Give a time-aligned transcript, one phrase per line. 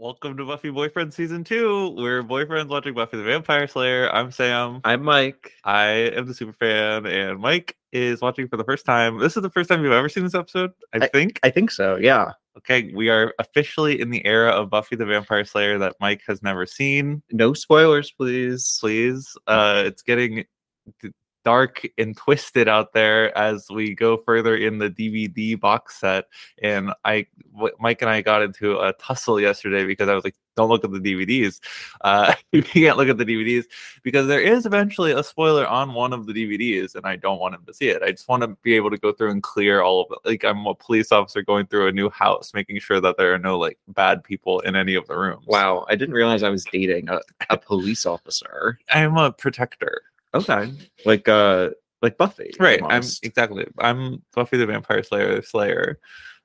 [0.00, 1.96] Welcome to Buffy Boyfriend Season 2.
[1.98, 4.08] We're boyfriends watching Buffy the Vampire Slayer.
[4.14, 4.80] I'm Sam.
[4.84, 5.54] I'm Mike.
[5.64, 9.18] I am the super fan, and Mike is watching for the first time.
[9.18, 11.40] This is the first time you've ever seen this episode, I, think.
[11.42, 11.96] I think so.
[11.96, 12.30] Yeah.
[12.58, 16.44] Okay, we are officially in the era of Buffy the Vampire Slayer that Mike has
[16.44, 17.20] never seen.
[17.32, 18.78] No spoilers, please.
[18.80, 19.36] Please.
[19.48, 20.44] Uh, it's getting
[21.44, 26.26] dark and twisted out there as we go further in the DVD box set.
[26.62, 27.26] And I,
[27.80, 30.92] Mike and I got into a tussle yesterday because I was like, "Don't look at
[30.92, 31.60] the DVDs.
[32.02, 33.64] Uh, you can't look at the DVDs
[34.02, 37.54] because there is eventually a spoiler on one of the DVDs, and I don't want
[37.54, 38.02] him to see it.
[38.02, 40.28] I just want to be able to go through and clear all of it.
[40.28, 43.38] Like I'm a police officer going through a new house, making sure that there are
[43.38, 45.46] no like bad people in any of the rooms.
[45.46, 45.86] Wow.
[45.88, 47.20] I didn't realize I was dating a,
[47.50, 48.78] a police officer.
[48.90, 50.02] I'm a protector.
[50.34, 50.72] Okay.
[51.04, 51.70] Like uh
[52.02, 52.52] like Buffy.
[52.58, 52.80] Right.
[52.82, 53.66] I'm exactly.
[53.78, 55.98] I'm Buffy the Vampire Slayer Slayer,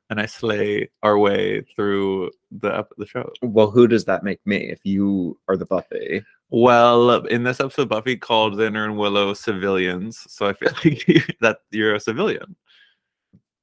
[0.10, 3.32] and I slay our way through the the show.
[3.42, 6.24] Well, who does that make me if you are the Buffy?
[6.50, 11.60] Well, in this episode, Buffy called Xander and Willow civilians, so I feel like that
[11.72, 12.56] you're a civilian.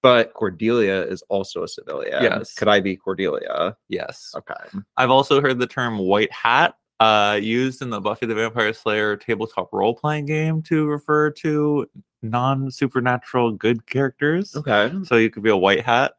[0.02, 2.22] But Cordelia is also a civilian.
[2.22, 2.54] Yes.
[2.54, 3.76] Could I be Cordelia?
[3.88, 4.32] Yes.
[4.34, 4.80] Okay.
[4.96, 9.16] I've also heard the term white hat uh, used in the Buffy the Vampire Slayer
[9.16, 11.86] tabletop role playing game to refer to
[12.22, 14.54] non supernatural good characters.
[14.54, 14.92] Okay.
[15.04, 16.12] So you could be a white hat.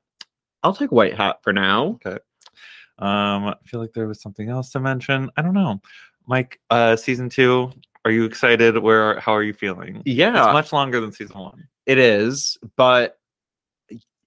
[0.63, 1.99] I'll take white hat for now.
[2.99, 5.29] Um, I feel like there was something else to mention.
[5.37, 5.81] I don't know.
[6.27, 7.71] Mike, uh, season two,
[8.05, 8.77] are you excited?
[8.77, 10.01] Where how are you feeling?
[10.05, 10.45] Yeah.
[10.45, 11.67] It's much longer than season one.
[11.85, 13.19] It is, but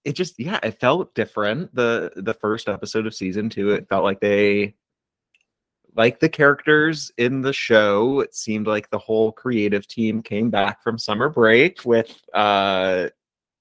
[0.05, 1.75] it just yeah, it felt different.
[1.75, 4.75] The the first episode of season two, it felt like they
[5.97, 8.21] like the characters in the show.
[8.21, 13.09] It seemed like the whole creative team came back from summer break with uh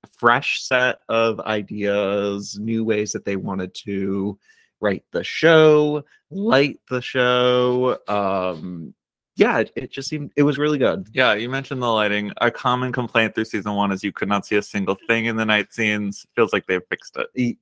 [0.04, 4.38] a fresh set of ideas, new ways that they wanted to
[4.82, 7.98] write the show, light the show.
[8.08, 8.94] Um
[9.36, 11.08] yeah, it, it just seemed it was really good.
[11.12, 12.32] Yeah, you mentioned the lighting.
[12.38, 15.38] A common complaint through season one is you could not see a single thing in
[15.38, 16.26] the night scenes.
[16.36, 17.58] Feels like they've fixed it.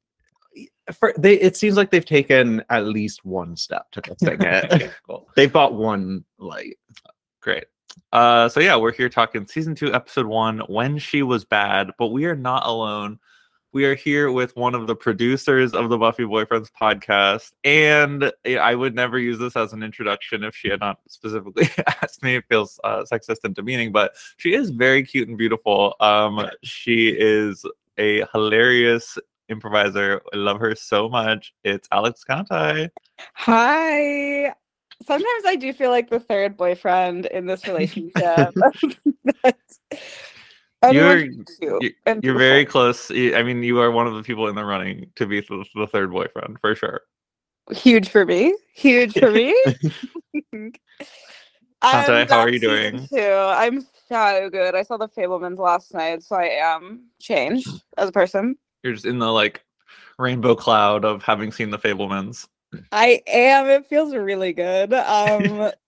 [0.94, 4.92] For they it seems like they've taken at least one step to fixing it.
[5.08, 5.28] cool.
[5.36, 6.78] they've bought one light.
[7.42, 7.66] Great.
[8.12, 12.08] Uh, so yeah, we're here talking season two, episode one, when she was bad, but
[12.08, 13.20] we are not alone.
[13.74, 18.58] We are here with one of the producers of the Buffy Boyfriends podcast, and eh,
[18.58, 21.70] I would never use this as an introduction if she had not specifically
[22.04, 22.36] asked me.
[22.36, 25.96] It feels uh, sexist and demeaning, but she is very cute and beautiful.
[26.02, 27.66] Um, she is
[27.98, 29.18] a hilarious
[29.52, 30.22] improviser.
[30.34, 31.54] I love her so much.
[31.64, 32.90] It's Alex Conti.
[33.36, 34.54] Hi.
[35.06, 38.16] Sometimes I do feel like the third boyfriend in this relationship.
[40.92, 41.30] You're-
[41.62, 43.12] you- and You're very close.
[43.12, 46.12] I mean, you are one of the people in the running to be the, third
[46.12, 47.02] boyfriend for sure.
[47.72, 48.56] huge for me.
[48.74, 49.54] Huge for me.
[51.84, 53.08] Conte, how are you doing?
[53.08, 53.20] Two.
[53.20, 54.76] I'm so good.
[54.76, 58.56] I saw the Fabelmans last night, so I am changed as a person.
[58.84, 59.64] You're just in the like
[60.18, 62.48] rainbow cloud of having seen the Fabelmans.
[62.92, 63.68] I am.
[63.68, 64.94] It feels really good.
[64.94, 65.72] Um,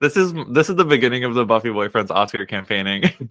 [0.00, 3.04] This is this is the beginning of the Buffy boyfriends Oscar campaigning.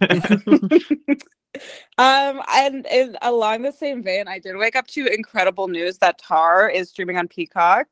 [1.98, 6.16] um, and, and along the same vein, I did wake up to incredible news that
[6.16, 7.88] Tar is streaming on Peacock.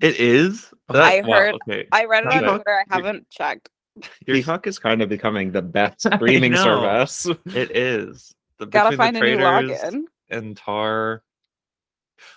[0.00, 0.72] it is.
[0.88, 1.86] I wow, heard- okay.
[1.92, 2.46] I read it on Okay.
[2.54, 2.84] Twitter.
[2.90, 3.68] I haven't checked.
[4.24, 7.26] Peacock is kind of becoming the best streaming service.
[7.46, 8.34] It is.
[8.58, 10.02] The, Gotta find the a new login.
[10.30, 11.22] and Tar.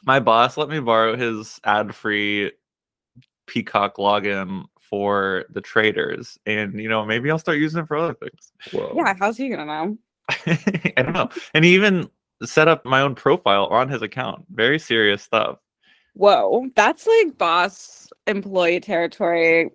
[0.05, 2.51] My boss let me borrow his ad-free
[3.47, 8.13] Peacock login for the Traitors, and you know maybe I'll start using it for other
[8.13, 8.51] things.
[8.71, 8.93] Whoa.
[8.95, 9.97] Yeah, how's he gonna know?
[10.29, 11.29] I don't know.
[11.53, 12.09] And he even
[12.43, 14.45] set up my own profile on his account.
[14.51, 15.59] Very serious stuff.
[16.13, 19.71] Whoa, that's like boss employee territory.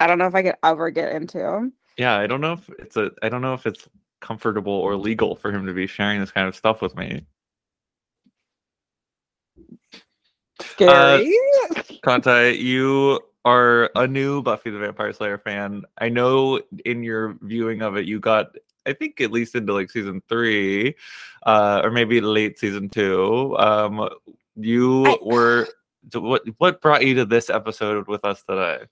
[0.00, 1.70] I don't know if I could ever get into.
[1.96, 3.88] Yeah, I don't know if it's a I don't know if it's
[4.24, 7.26] comfortable or legal for him to be sharing this kind of stuff with me.
[10.60, 11.32] Scary.
[12.02, 15.82] Conte, you are a new Buffy the Vampire Slayer fan.
[15.98, 18.56] I know in your viewing of it, you got,
[18.86, 20.94] I think, at least into like season three,
[21.44, 23.56] uh, or maybe late season two.
[23.58, 24.08] Um,
[24.56, 25.68] you I- were.
[26.12, 28.84] What what brought you to this episode with us today?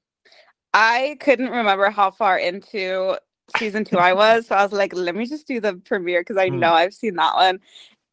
[0.72, 3.18] I couldn't remember how far into
[3.52, 6.36] season two I was, so I was like, let me just do the premiere because
[6.38, 6.60] I Hmm.
[6.60, 7.60] know I've seen that one.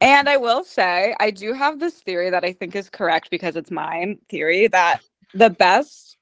[0.00, 3.56] And I will say, I do have this theory that I think is correct because
[3.56, 5.00] it's mine theory that
[5.34, 6.16] the best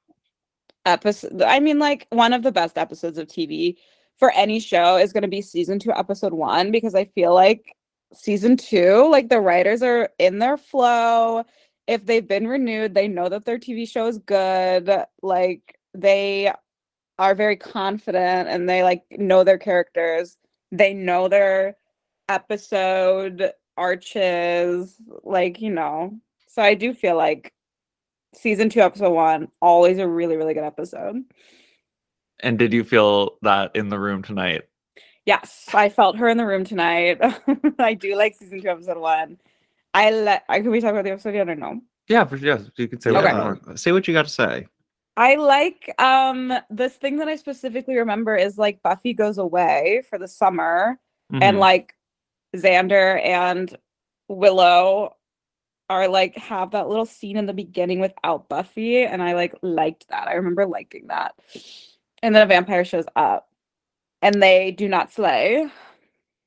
[0.86, 3.76] episode, I mean, like one of the best episodes of TV
[4.16, 7.76] for any show is going to be season two, episode one, because I feel like
[8.14, 11.44] season two, like the writers are in their flow
[11.88, 14.90] if they've been renewed, they know that their TV show is good.
[15.22, 16.52] Like they
[17.18, 20.36] are very confident and they like know their characters.
[20.70, 21.76] They know their
[22.28, 26.18] episode arches, like, you know.
[26.48, 27.52] So I do feel like
[28.34, 31.24] season 2 episode 1 always a really really good episode.
[32.40, 34.62] And did you feel that in the room tonight?
[35.26, 37.20] Yes, I felt her in the room tonight.
[37.78, 39.38] I do like season 2 episode 1.
[39.94, 41.80] I let I can we talk about the episode yet or no?
[42.08, 42.46] Yeah, for sure.
[42.48, 43.20] Yes, you could say Okay.
[43.22, 43.58] whatever.
[43.66, 44.66] Uh, say what you got to say.
[45.18, 50.16] I like um this thing that I specifically remember is like Buffy goes away for
[50.18, 50.98] the summer
[51.32, 51.60] and Mhm.
[51.60, 51.94] like
[52.56, 53.76] Xander and
[54.28, 55.16] Willow
[55.90, 60.06] are like have that little scene in the beginning without Buffy and I like liked
[60.08, 60.28] that.
[60.28, 61.34] I remember liking that.
[62.22, 63.48] And then a vampire shows up
[64.22, 65.68] and they do not slay.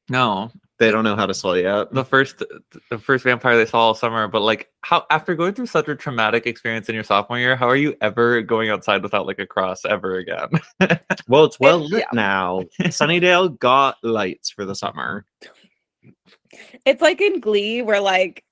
[0.09, 0.51] no,
[0.81, 1.93] They don't know how to slay yet.
[1.93, 2.41] the first
[2.89, 5.95] the first vampire they saw all summer but like how after going through such a
[5.95, 9.45] traumatic experience in your sophomore year how are you ever going outside without like a
[9.45, 10.49] cross ever again
[11.27, 12.63] Well, it's well It- lit now.
[12.81, 15.23] Sunnydale got lights for the summer.
[16.85, 18.43] It's like in Glee where like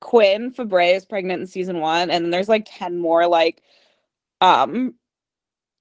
[0.00, 3.62] Quinn Fabray is pregnant in season one, and then there's like 10 more like
[4.40, 4.94] um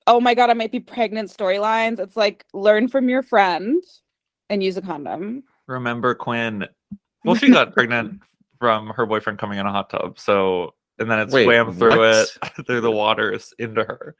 [0.06, 2.00] oh my god, I might be pregnant storylines.
[2.00, 3.82] It's like learn from your friend
[4.50, 5.44] and use a condom.
[5.68, 6.66] Remember quinn
[7.26, 8.22] well she got pregnant
[8.60, 11.98] from her boyfriend coming in a hot tub so and then it Wait, swam through
[11.98, 12.28] what?
[12.58, 14.16] it through the waters into her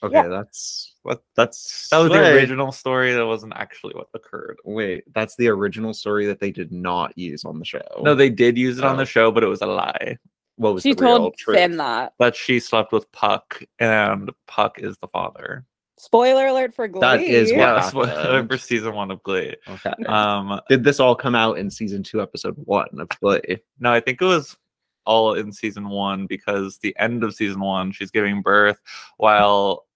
[0.00, 0.28] Okay, Yeah.
[0.28, 5.34] that's what that's that was the original story that wasn't actually what occurred Wait, that's
[5.36, 7.80] the original story that they did not use on the show.
[8.02, 8.98] no they did use it on Oh.
[8.98, 10.16] the show but it was a lie
[10.54, 11.56] what was She the real told truth?
[11.56, 12.12] Finn that.
[12.20, 15.64] that she slept with puck and puck is the father
[15.98, 17.00] Spoiler alert for Glee.
[17.00, 18.48] That is what yeah that's what happened.
[18.50, 19.92] for season one of glee Okay.
[20.06, 23.58] um Did this all come out in season two, episode one of Glee?
[23.80, 24.56] No, I think it was
[25.04, 28.78] all in season one because the end of season one, she's giving birth
[29.16, 29.86] while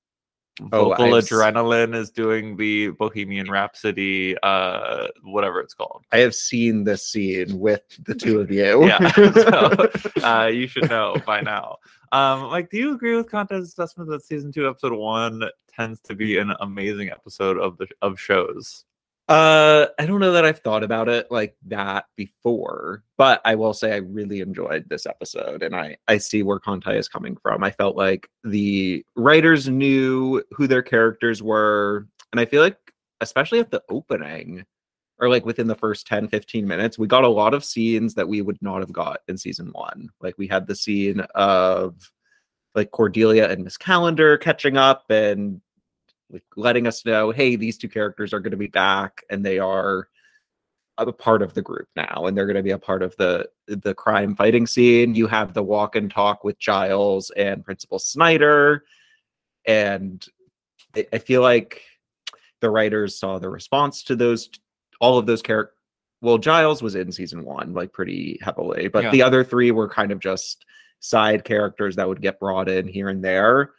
[0.60, 6.04] vocal I've adrenaline is doing the Bohemian Rhapsody, uh, whatever it's called.
[6.12, 8.86] I have seen this scene with the two of you.
[8.86, 9.90] Yeah, so,
[10.22, 11.76] Uh, you should know by now.
[12.12, 15.42] Um, like, do you agree with Conti's assessment that season two, episode one,
[15.74, 18.84] tends to be an amazing episode of the of shows?
[19.32, 23.72] Uh, I don't know that I've thought about it like that before, but I will
[23.72, 27.64] say I really enjoyed this episode, and I I see where Conti is coming from.
[27.64, 32.76] I felt like the writers knew who their characters were, and I feel like
[33.22, 34.66] especially at the opening
[35.18, 38.28] or like within the first 10 15 minutes we got a lot of scenes that
[38.28, 41.94] we would not have got in season one like we had the scene of
[42.74, 45.60] like cordelia and miss calendar catching up and
[46.32, 49.58] like letting us know, hey, these two characters are going to be back and they
[49.58, 50.08] are
[50.98, 53.48] a part of the group now and they're going to be a part of the
[53.66, 55.14] the crime fighting scene.
[55.14, 58.84] You have the walk and talk with Giles and Principal Snyder
[59.66, 60.24] and
[60.94, 61.82] I, I feel like
[62.60, 64.48] the writers saw the response to those
[65.00, 65.76] all of those characters
[66.20, 69.10] well Giles was in season 1 like pretty heavily, but Yeah.
[69.10, 70.64] the other three were kind of just
[71.00, 73.72] side characters that would get brought in here and there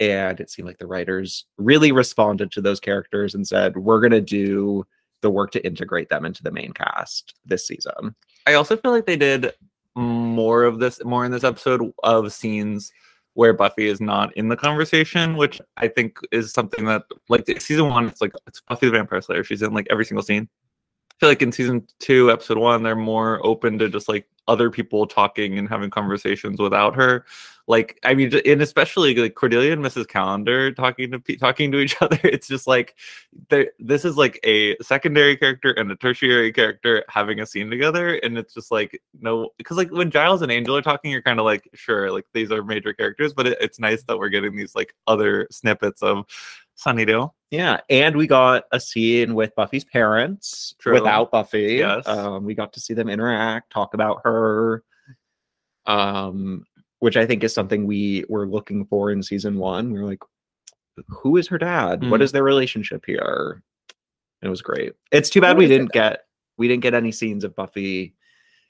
[0.00, 4.10] and it seemed like the writers really responded to those characters and said we're going
[4.10, 4.86] to do
[5.22, 8.14] the work to integrate them into the main cast this season
[8.46, 9.52] I also feel like they did
[9.96, 12.92] more of this, more in this episode of scenes
[13.34, 17.88] where Buffy is not in the conversation, which I think is something that, like, season
[17.88, 19.44] one, it's like it's Buffy the Vampire Slayer.
[19.44, 20.48] She's in like every single scene.
[21.10, 24.70] I feel like in season two, episode one, they're more open to just like other
[24.70, 27.24] people talking and having conversations without her.
[27.68, 30.06] Like, I mean, and especially like Cordelia and Mrs.
[30.06, 32.18] Calendar talking to talking to each other.
[32.24, 32.96] It's just like.
[33.78, 38.38] This is like a secondary character and a tertiary character having a scene together, and
[38.38, 41.44] it's just like no, because like when Giles and Angel are talking, you're kind of
[41.44, 44.74] like sure, like these are major characters, but it, it's nice that we're getting these
[44.74, 46.24] like other snippets of
[46.78, 47.30] Sunnydale.
[47.50, 50.92] yeah and we got a scene with buffy's parents True.
[50.92, 52.06] without buffy Yes.
[52.06, 54.84] um, we got to see them interact talk about her
[55.86, 56.64] um,
[57.06, 60.22] which i think is something we were looking for in season one we were like
[61.06, 62.24] who is her dad what Mm.
[62.24, 63.62] is their relationship here
[64.42, 66.24] it was great it's too bad we didn't get
[66.58, 68.14] we didn't get any scenes of buffy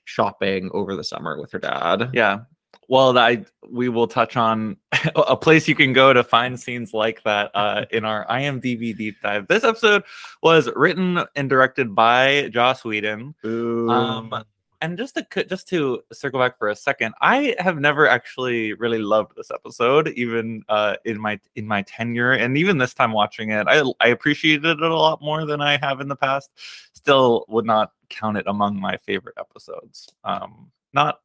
[0.05, 2.41] shopping over the summer with her dad Yeah.
[2.89, 4.77] Well, I we will touch on
[5.17, 9.17] a place you can go to find scenes like that uh, in our IMDb deep
[9.23, 9.49] dive.
[9.49, 10.05] This episode
[10.41, 13.35] was written and directed by Joss Whedon.
[13.45, 13.91] Ooh.
[13.91, 14.45] Um,
[14.81, 18.99] and just to just to circle back for a second, I have never actually really
[18.99, 23.51] loved this episode, even uh, in my in my tenure, and even this time watching
[23.51, 26.51] it, I I appreciated it a lot more than I have in the past.
[26.95, 30.09] Still, would not count it among my favorite episodes.
[30.25, 31.21] Um, not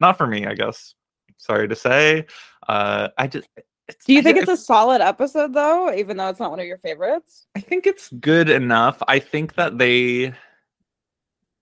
[0.00, 0.94] not for me, I guess.
[1.36, 2.26] Sorry to say.
[2.68, 3.48] Uh, I just.
[3.86, 6.60] It's, Do you think I- it's a solid episode though, even though it's not one
[6.60, 7.46] of your favorites?
[7.54, 9.02] I think it's good enough.
[9.08, 10.32] I think that they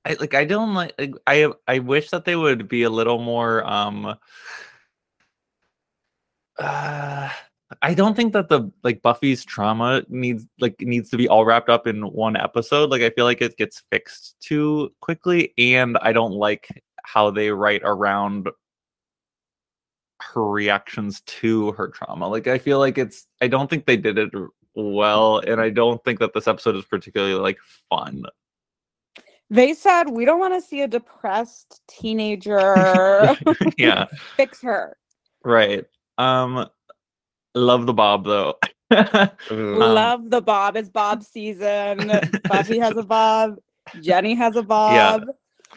[0.05, 3.19] I like I don't like like, I I wish that they would be a little
[3.19, 4.17] more um
[6.59, 7.31] uh
[7.81, 11.71] I don't think that the like Buffy's trauma needs like needs to be all wrapped
[11.71, 12.91] up in one episode.
[12.91, 16.69] Like I feel like it gets fixed too quickly and I don't like
[17.05, 18.49] how they write around
[20.21, 22.29] her reactions to her trauma.
[22.29, 24.31] Like I feel like it's I don't think they did it
[24.75, 27.59] well and I don't think that this episode is particularly like
[27.91, 28.25] fun.
[29.53, 33.37] They said we don't want to see a depressed teenager.
[33.79, 34.07] yeah,
[34.37, 34.97] Fix her.
[35.45, 35.85] right.
[36.17, 36.67] Um
[37.55, 38.55] love the Bob though.
[38.91, 39.31] Ugh.
[39.51, 40.77] Love the Bob.
[40.77, 42.11] It's Bob season.
[42.49, 43.57] Buffy has a Bob.
[44.01, 45.25] Jenny has a Bob.
[45.25, 45.75] yeah.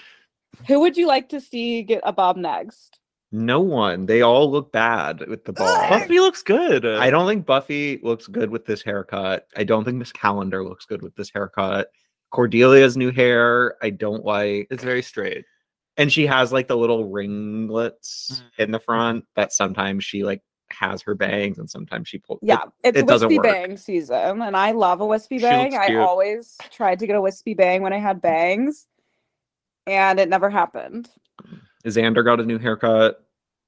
[0.67, 3.00] Who would you like to see get a Bob next?
[3.32, 4.05] no one.
[4.05, 5.89] They all look bad with the bob.
[5.89, 6.86] Buffy looks good.
[6.86, 9.48] I don't think Buffy looks good with this haircut.
[9.58, 11.89] I don't think Miss Calendar looks good with this haircut.
[12.36, 14.68] Cordelia's new hair, I don't like.
[14.70, 15.46] it's very straight.
[15.98, 18.62] And she has like the little ringlets mm-hmm.
[18.62, 18.86] in the mm-hmm.
[18.86, 22.39] front that sometimes she like has her bangs and sometimes she pulls.
[22.42, 23.46] Yeah, it, it's it doesn't wispy work.
[23.46, 25.75] bang season, and I love a wispy bang.
[25.77, 28.88] I always tried to get a wispy bang when I had bangs,
[29.88, 31.10] and it never happened.
[31.86, 33.22] Xander got a new haircut.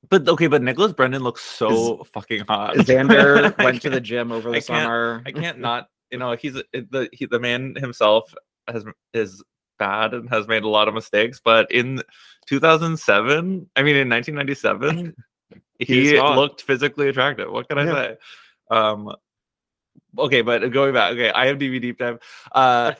[0.10, 2.76] But okay, but Nicholas Brendon looks so fucking hot.
[2.78, 5.22] Xander went to the gym over the I summer.
[5.26, 8.34] I can't not, you know, he's the he, the man himself
[8.68, 9.44] has is
[9.80, 12.02] bad and has made a lot of mistakes, but in
[12.48, 15.16] 2007, I mean in 1997,
[15.80, 17.52] He's he looked physically attractive.
[17.52, 17.94] What can I Yeah.
[17.94, 18.18] say?
[18.72, 19.16] Um
[20.18, 22.20] okay, but going back, okay, I have DVD deep dive.
[22.52, 22.94] Uh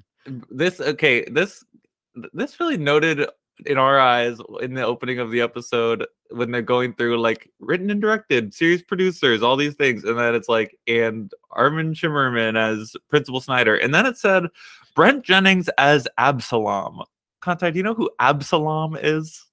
[0.50, 1.64] this okay, this
[2.32, 3.28] this really noted
[3.66, 7.90] in our eyes in the opening of the episode when they're going through like written
[7.90, 12.96] and directed, series producers, all these things, and then it's like and Armin Shimerman as
[13.08, 14.44] Principal Snyder, and then it said
[14.94, 17.02] Brent Jennings as Absalom.
[17.40, 19.44] Contact, do you know who Absalom is?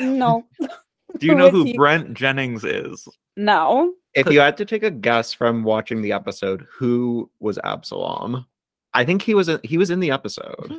[0.00, 0.44] No,
[1.18, 1.76] Do you know who he?
[1.76, 3.06] Brent Jennings is?
[3.36, 3.94] no.
[4.14, 8.46] If you had to take a guess from watching the episode, who was Absalom?
[8.92, 10.72] I think he was in, he was in the episode.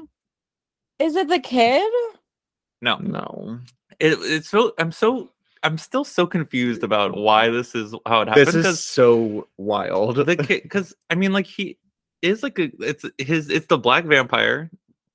[0.99, 1.91] Is it the kid?
[2.81, 3.59] No, No,
[3.99, 5.31] it, it's so I'm so
[5.63, 8.47] I'm still so confused about why this is how it happened.
[8.47, 10.23] this is so wild.
[10.25, 11.77] because i mean like he
[12.21, 14.69] is like a it's his it's the black vampire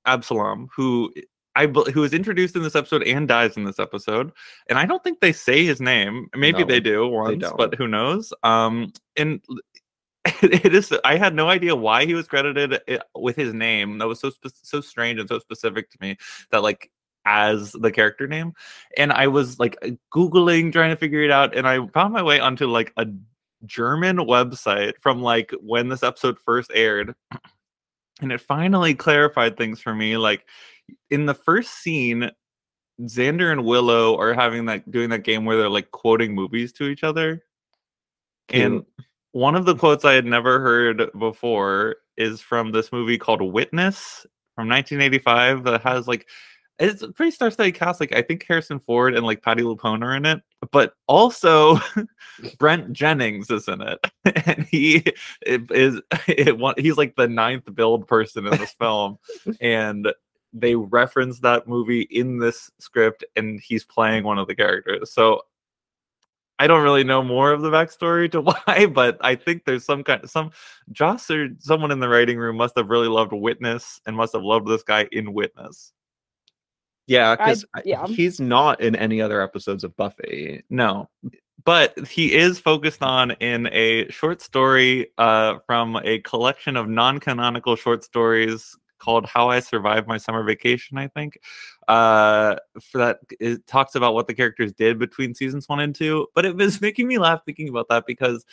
[0.05, 1.13] absalom who
[1.55, 4.31] i who is introduced in this episode and dies in this episode
[4.69, 7.57] and i don't think they say his name maybe No, they do once don't.
[7.57, 9.41] but who knows um and
[10.41, 12.79] it is i had no idea why he was credited
[13.15, 14.31] with his name that was so
[14.63, 16.17] so strange and so specific to me
[16.51, 16.89] that like
[17.25, 18.53] as the character name
[18.97, 19.77] and i was like
[20.13, 23.05] googling trying to figure it out and i found my way onto like a
[23.65, 27.13] german website from like when this episode first aired
[28.21, 30.47] and it finally clarified things for me like
[31.09, 32.29] in the first scene
[33.01, 36.85] xander and willow are having that doing that game where they're like quoting movies to
[36.85, 37.43] each other
[38.53, 38.83] and
[39.31, 44.25] one of the quotes I had never heard before is from this movie called Witness
[44.55, 46.27] from 1985 that has like
[46.79, 47.99] it's a pretty star-studded cast.
[47.99, 51.79] Like I think Harrison Ford and like Patti LuPone are in it, but also
[52.59, 53.99] Brent Jennings is in it,
[54.47, 55.03] and he
[55.45, 59.17] is it one he's like the ninth build person in this film,
[59.59, 60.11] and
[60.53, 65.13] they reference that movie in this script, and he's playing one of the characters.
[65.13, 65.43] So
[66.61, 70.03] I don't really know more of the backstory to why, but I think there's some
[70.03, 70.51] kind of some
[70.91, 74.43] Joss or someone in the writing room must have really loved Witness and must have
[74.43, 75.91] loved this guy in Witness.
[77.11, 78.07] Yeah, because yeah.
[78.07, 80.63] he's not in any other episodes of Buffy.
[80.69, 81.09] No,
[81.63, 87.75] but he is focused on in a short story uh, from a collection of non-canonical
[87.75, 91.37] short stories called "How I Survived My Summer Vacation." I think
[91.87, 96.27] uh, for that it talks about what the characters did between seasons one and two.
[96.33, 98.45] But it was making me laugh thinking about that because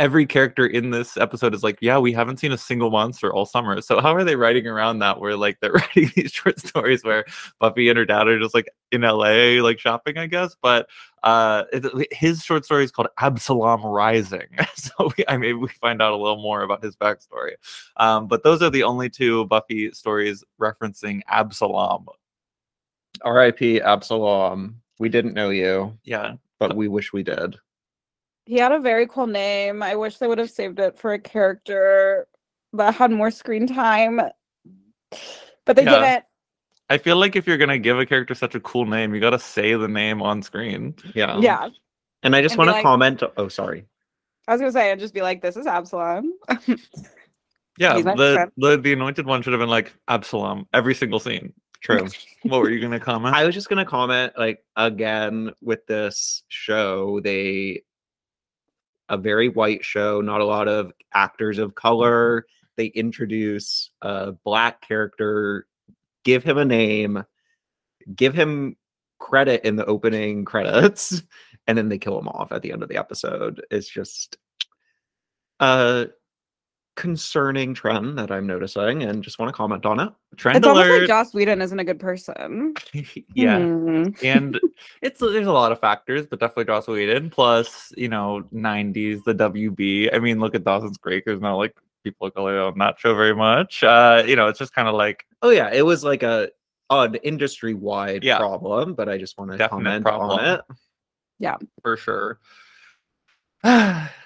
[0.00, 3.44] every character in this episode is like, yeah, we haven't seen a single monster all
[3.44, 3.82] summer.
[3.82, 5.20] So how are they writing around that?
[5.20, 7.26] Where like they're writing these short stories where
[7.58, 10.56] Buffy and her dad are just like in LA, like shopping, I guess.
[10.62, 10.88] But
[11.22, 11.64] uh,
[12.10, 14.48] his short story is called Absalom Rising.
[14.74, 17.52] so we, I mean, we find out a little more about his backstory.
[17.98, 22.06] Um, but those are the only two Buffy stories referencing Absalom.
[23.22, 23.82] R.I.P.
[23.82, 24.80] Absalom.
[24.98, 27.56] We didn't know you, Yeah, but we wish we did.
[28.50, 29.80] He had a very cool name.
[29.80, 32.26] I wish they would have saved it for a character
[32.72, 34.16] that had more screen time,
[35.64, 36.00] but they Yeah.
[36.00, 36.24] didn't.
[36.88, 39.38] I feel like if you're gonna give a character such a cool name, you gotta
[39.38, 40.96] say the name on screen.
[41.14, 41.38] Yeah.
[41.38, 41.68] yeah.
[42.24, 43.22] And I just want to like- comment.
[43.36, 43.86] Oh, sorry.
[44.48, 46.32] I was gonna say, and just be like, "This is Absalom."
[47.78, 48.02] Yeah, the,
[48.34, 48.52] friend.
[48.58, 51.54] the the anointed one should have been like Absalom every single scene.
[51.80, 52.08] True.
[52.42, 53.36] What were you gonna comment?
[53.36, 57.84] I was just gonna comment, like again with this show, they
[59.10, 62.42] a very white show, not a lot of actors of color.
[62.42, 62.46] Mm-hmm.
[62.76, 65.66] They introduce a black character,
[66.24, 67.24] give him a name,
[68.14, 68.76] give him
[69.18, 71.22] credit in the opening credits,
[71.66, 73.62] and then they kill him off at the end of the episode.
[73.70, 74.38] It's just
[75.58, 76.08] a
[76.96, 80.12] concerning trend that I'm noticing and just want to comment on it.
[80.36, 81.06] Trend it's almost like.
[81.08, 82.74] Joss Whedon isn't a good person.
[83.34, 83.58] yeah.
[83.58, 84.08] Hmm.
[84.22, 84.60] and
[85.02, 87.30] it's there's a lot of factors, but definitely Joss Whedon.
[87.30, 90.14] Plus, you know, '90s, the WB.
[90.14, 91.24] I mean, look at Dawson's Creek.
[91.24, 93.82] There's not like people of color on that show very much.
[93.82, 96.50] Uh, you know, it's just kind of like Oh yeah, it was like a
[96.90, 98.38] an industry wide Yeah.
[98.38, 100.60] problem, but I just want to comment on it.
[101.38, 101.56] Yeah.
[101.82, 102.40] for sure.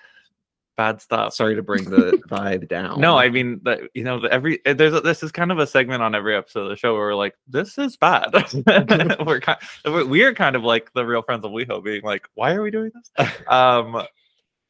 [0.76, 1.34] Bad stuff.
[1.34, 3.00] Sorry to bring the vibe down.
[3.00, 5.58] No, I mean that you know the every uh, there's a, this is kind of
[5.58, 8.32] a segment on every episode of the show where we're like this is bad.
[9.26, 12.28] we're kind we're, we are kind of like the real friends of WeHo being like
[12.34, 13.30] why are we doing this?
[13.48, 14.02] Um.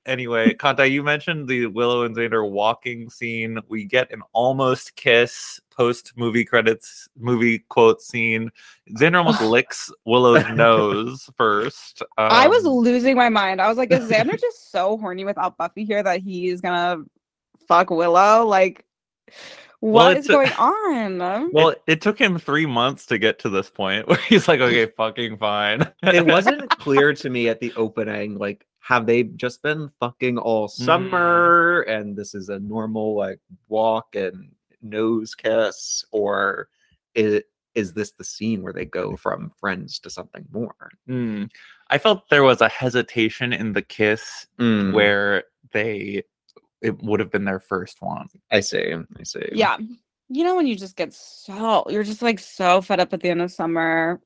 [0.06, 3.58] Anyway, Conti, you mentioned the Willow and Xander walking scene.
[3.68, 8.50] We get an almost kiss post movie credits movie quote scene.
[8.93, 12.02] Xander almost licks Willow's nose first.
[12.19, 13.61] I was Um, losing my mind.
[13.61, 17.02] I was like, is Xander just so horny without Buffy here that he's gonna
[17.69, 18.45] fuck Willow?
[18.47, 18.85] Like,
[19.81, 21.50] Well, what it's is going on?
[21.52, 24.61] Well, it, it took him three months to get to this point where he's like,
[24.61, 25.83] okay, fucking fine.
[26.02, 28.38] it wasn't clear to me at the opening.
[28.38, 30.71] Like, have they just been fucking all Mm.
[30.71, 34.50] summer, and this is a normal like walk and
[34.85, 36.69] nose kiss, or
[37.14, 37.43] is
[37.75, 40.76] is this the scene where they go from friends to something more?
[41.09, 41.45] Hmm.
[41.91, 46.23] I felt there was a hesitation in the kiss Mm, where they
[46.80, 48.28] it would have been their first one.
[48.52, 49.49] I see, I see.
[49.52, 49.76] yeah.
[50.28, 53.28] You know when you just get so you're just like so fed up at the
[53.30, 54.21] end of summer.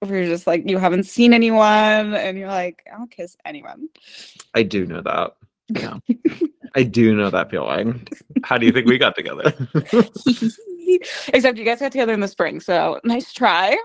[0.00, 3.88] Where you're just like you haven't seen anyone and you're like, I'll kiss anyone.
[4.54, 5.32] I do know that.
[5.68, 5.98] Yeah.
[6.74, 8.06] I do know that feeling.
[8.44, 9.52] How do you think we got together?
[11.28, 13.76] Except you guys got together in the spring, so nice try.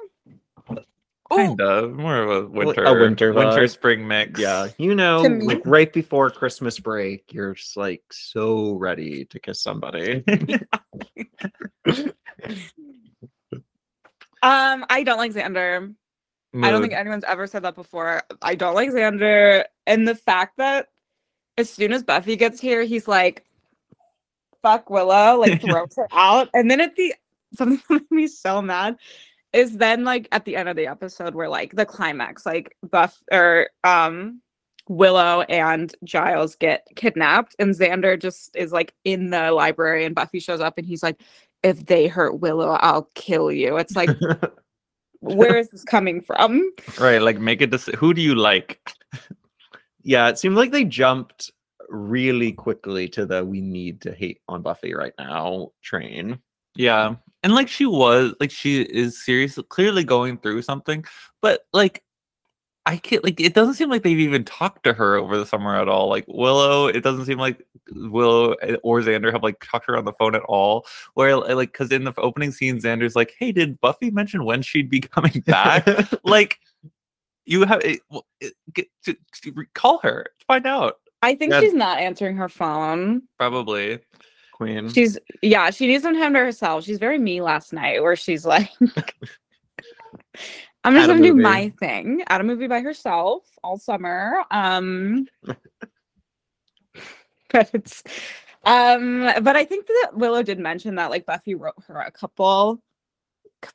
[1.33, 3.69] Ooh, kind of more of a winter, a winter winter vibe.
[3.69, 4.39] spring mix.
[4.39, 9.25] Yeah, you know, To me- like right before Christmas break, you're just like so ready
[9.25, 10.23] to kiss somebody.
[14.43, 15.93] Um, I don't like Xander.
[16.55, 18.21] I don't think anyone's ever said that before.
[18.41, 19.63] I don't like Xander.
[19.85, 20.87] And the fact that
[21.57, 23.43] as soon as Buffy gets here, he's like,
[24.61, 26.49] fuck Willow, like throws her out.
[26.53, 27.13] And then at the
[27.55, 28.97] something that made me so mad
[29.53, 33.21] is then like at the end of the episode where like the climax, like Buff
[33.31, 34.41] or um
[34.89, 40.39] Willow and Giles get kidnapped, and Xander just is like in the library, and Buffy
[40.39, 41.21] shows up, and he's like,
[41.61, 44.09] "If they hurt Willow, I'll kill you." It's like,
[45.19, 46.71] where is this coming from?
[46.99, 47.21] right.
[47.21, 47.99] Like make a decision.
[47.99, 48.79] Who do you like?
[50.07, 51.51] Yeah, it seemed like they jumped
[51.89, 56.39] really quickly to the we need to hate on Buffy right now train.
[56.75, 57.15] Yeah.
[57.43, 61.03] And like she was like she is seriously clearly going through something,
[61.41, 62.03] but like
[62.85, 65.75] I can't like it doesn't seem like they've even talked to her over the summer
[65.75, 66.07] at all.
[66.07, 70.05] Like Willow, it doesn't seem like Willow or Xander have like talked to her on
[70.05, 70.85] the phone at all.
[71.15, 74.89] Where like because in the opening scene, Xander's like, "Hey, did Buffy mention when she'd
[74.89, 75.85] be coming back?"
[76.23, 76.61] like
[77.47, 81.51] you have it, well, it, get to, to call her to find out I think
[81.51, 81.61] Yeah.
[81.61, 83.23] she's not answering her phone.
[83.39, 83.99] probably
[84.51, 84.89] Queen.
[84.89, 86.83] She's yeah, she needs some time to herself.
[86.83, 88.69] She's very me last night, where she's like,
[90.83, 95.27] "I'm just gonna do my thing at a movie by herself all summer." Um,
[97.51, 98.03] but it's
[98.63, 102.81] um, but I think that Willow did mention that like Buffy wrote her a couple
[103.63, 103.71] c-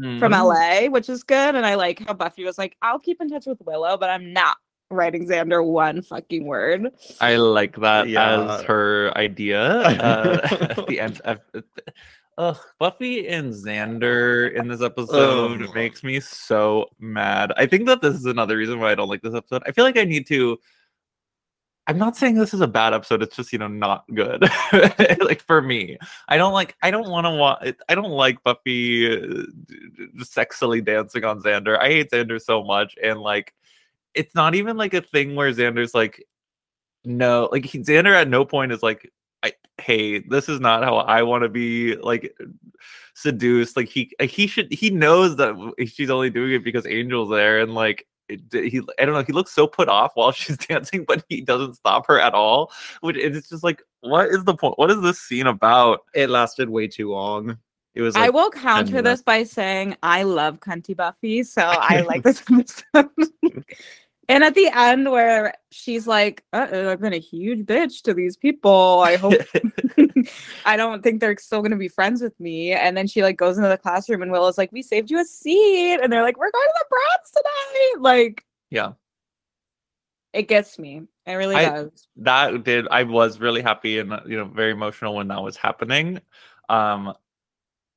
[0.00, 0.32] postcards from.
[0.32, 3.46] LA, which is good, and I like how Buffy was like, "I'll keep in touch
[3.46, 4.56] with Willow, but I'm not."
[4.90, 6.90] Writing Xander one fucking word.
[7.20, 8.54] I like that Yeah.
[8.56, 9.60] as her idea.
[9.60, 11.40] Uh, at the end, of,
[12.38, 15.74] ugh, Buffy and Xander in this episode Ugh.
[15.74, 17.52] makes me so mad.
[17.58, 19.62] I think that this is another reason why I don't like this episode.
[19.66, 20.58] I feel like I need to.
[21.88, 23.22] I'm not saying this is a bad episode.
[23.22, 24.42] It's just you know not good.
[25.20, 25.96] like for me,
[26.28, 26.76] I don't like.
[26.82, 27.74] I don't want to watch.
[27.88, 29.44] I don't like Buffy uh,
[30.18, 31.78] sexily dancing on Xander.
[31.78, 33.54] I hate Xander so much, and like,
[34.12, 36.22] it's not even like a thing where Xander's like,
[37.06, 39.10] no, like he, Xander at no point is like,
[39.42, 42.36] I, hey, this is not how I want to be like
[43.14, 43.78] seduced.
[43.78, 47.72] Like he he should he knows that she's only doing it because Angel's there, and
[47.72, 49.22] like it, he I don't know.
[49.22, 52.72] He looks so put off while she's dancing, but he doesn't stop her at all.
[53.00, 54.78] Which it's just like, what is the point?
[54.78, 56.04] What is this scene about?
[56.14, 57.58] It lasted way too long.
[57.94, 58.14] It was.
[58.14, 63.10] I will counter this by saying I love Cunty Buffy, so I like this episode.
[64.28, 68.36] and at the end, where she's like, uh I've been a huge bitch to these
[68.36, 69.00] people.
[69.04, 69.34] I hope
[70.66, 72.72] I don't think they're still gonna be friends with me.
[72.72, 75.24] And then she like goes into the classroom and Willow's like, We saved you a
[75.24, 76.00] seat.
[76.02, 78.02] And they're like, We're going to the Bronze tonight.
[78.02, 78.92] Like, yeah,
[80.32, 81.02] it gets me.
[81.26, 82.08] It really I- does.
[82.16, 82.86] that did.
[82.90, 86.20] I was really happy and you know very emotional when that was happening.
[86.68, 87.14] Um,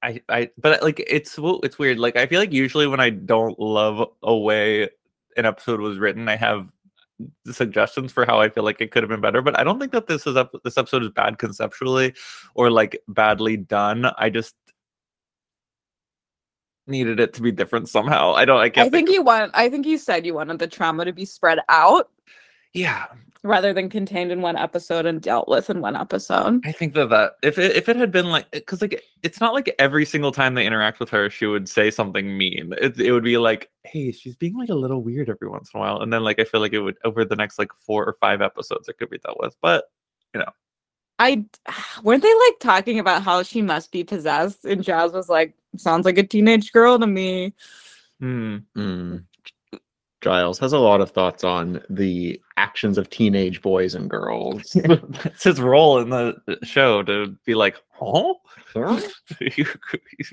[0.02, 2.00] I I but like it's it's weird.
[2.00, 4.90] Like I feel like usually when I don't love a way
[5.38, 6.70] an episode was written, I have
[7.52, 9.42] suggestions for how I feel like it could have been better.
[9.42, 10.54] But I don't think that this is up.
[10.64, 12.14] This episode is bad conceptually
[12.56, 14.08] or like badly done.
[14.18, 14.56] I just
[16.88, 18.34] needed it to be different somehow.
[18.34, 18.60] I don't.
[18.60, 21.14] I I can't think you want I think you said you wanted the trauma to
[21.14, 22.10] be spread out
[22.74, 23.06] Yeah,
[23.44, 26.62] rather than contained in one episode and dealt with in one episode.
[26.66, 29.54] I think that that if it, if it had been like because like it's not
[29.54, 32.74] like every single time they interact with her she would say something mean.
[32.80, 35.80] It, it would be like, hey, she's being like a little weird every once in
[35.80, 38.06] a while, and then like I feel like it would over the next like four
[38.06, 39.56] or five episodes it could be dealt with.
[39.62, 39.86] But
[40.34, 40.52] you know.
[41.20, 41.46] I
[42.04, 46.06] weren't they like talking about how she must be possessed, and Jazz was like, "Sounds
[46.06, 47.54] like a teenage girl to me."
[48.20, 49.26] hmm, Mm.
[50.22, 54.76] Giles has a lot of thoughts on the actions of teenage boys and girls.
[54.76, 58.40] it's his role in the show to be like, oh,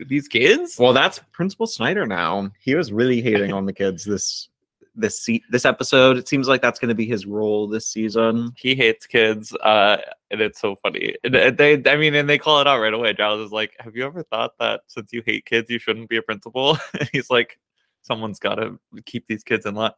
[0.07, 0.77] these kids.
[0.79, 2.51] well, that's Principal Snyder now.
[2.61, 4.49] He was really hating on the kids this
[4.95, 6.19] this se- this episode.
[6.19, 8.53] It seems like that's going to be his role this season.
[8.57, 9.99] he hates kids uh
[10.31, 12.93] and it's so funny and, and they i mean and they call it out right
[12.93, 16.09] away giles is like have you ever thought that since you hate kids you shouldn't
[16.09, 17.59] be a principal and he's like
[18.09, 19.93] someone's got to keep these kids in line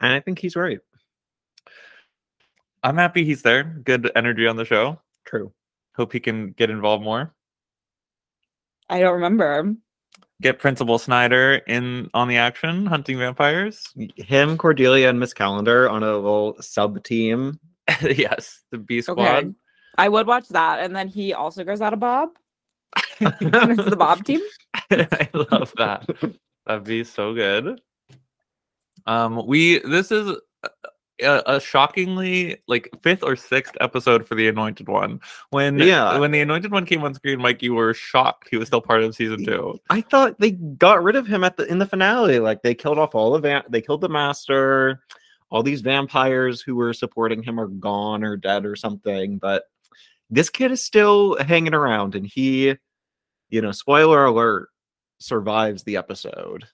[0.00, 0.80] And I think he's right.
[2.82, 5.52] i'm happy he's there good energy on the show True.
[5.96, 7.32] hope he can get involved more
[8.90, 9.74] I don't remember.
[10.40, 13.82] get principal snyder in on the action hunting vampires
[14.16, 17.58] Him, Cordelia, and Miss Calendar on a little sub team.
[18.02, 19.54] yes the b Okay, squad
[19.98, 22.30] I would watch that, and then he also goes out of Bob.
[23.20, 24.40] It's the Bob team.
[24.90, 26.06] I love that.
[26.68, 27.80] That'd be so good.
[29.06, 30.36] Um, we this is
[31.22, 35.20] a, a, shockingly like fifth or sixth episode for the Anointed One.
[35.48, 36.18] When Yeah.
[36.18, 39.02] when the Anointed One came on screen, Mike, you were shocked he was still part
[39.02, 39.80] of season two.
[39.88, 42.38] I thought they got rid of him at the in the finale.
[42.38, 45.02] Like they killed off all of va- they killed the master.
[45.50, 49.38] All these vampires who were supporting him are gone or dead or something.
[49.38, 49.64] But
[50.28, 52.74] this kid is still hanging around, and he,
[53.48, 54.68] you know, spoiler alert,
[55.18, 56.64] survives the episode.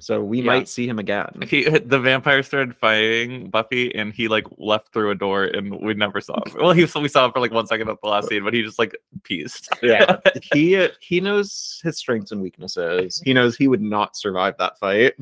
[0.00, 0.44] So we Yeah.
[0.44, 1.42] might see him again.
[1.48, 5.94] He the vampire started fighting Buffy, and he like left through a door, and we
[5.94, 6.54] never saw him.
[6.60, 8.62] Well, he we saw him for like one second at the last scene, but he
[8.62, 9.68] just like pieced.
[9.82, 10.18] Yeah,
[10.54, 13.20] he uh, he knows his strengths and weaknesses.
[13.24, 15.14] He knows he would not survive that fight.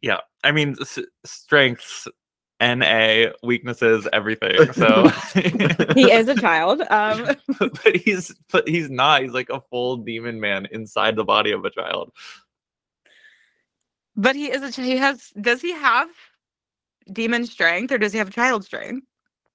[0.00, 2.08] yeah i mean s- strengths
[2.70, 5.08] na weaknesses everything so
[5.94, 6.82] He is a child.
[6.90, 11.50] Um, but he's but he's not he's like a full demon man inside the body
[11.52, 12.12] of a child
[14.16, 14.70] but he is a.
[14.70, 15.30] ch- He has.
[15.40, 16.08] Does he have
[17.12, 19.06] demon strength, or does he have child strength?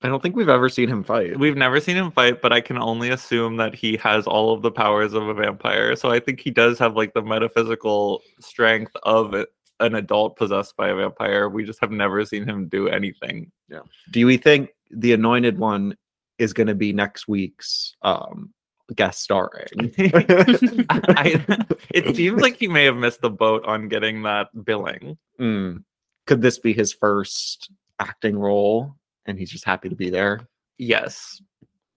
[0.01, 1.39] I don't think we've ever seen him fight.
[1.39, 4.61] we've never seen him fight but i can only assume that he has all of
[4.61, 8.91] the powers of a vampire so i think he does have like the metaphysical strength
[9.03, 9.47] of a-
[9.79, 13.81] an adult possessed by a vampire we just have never seen him do anything Yeah.
[14.11, 15.95] Do we think the anointed one
[16.37, 18.53] is going to be next week's um,
[18.95, 19.67] guest starring?
[19.99, 21.43] I,
[21.89, 25.83] it seems like he may have missed the boat on getting that billing Mm.
[26.25, 30.47] Could this be his first acting role, and he's just happy to be there?
[30.79, 31.41] yes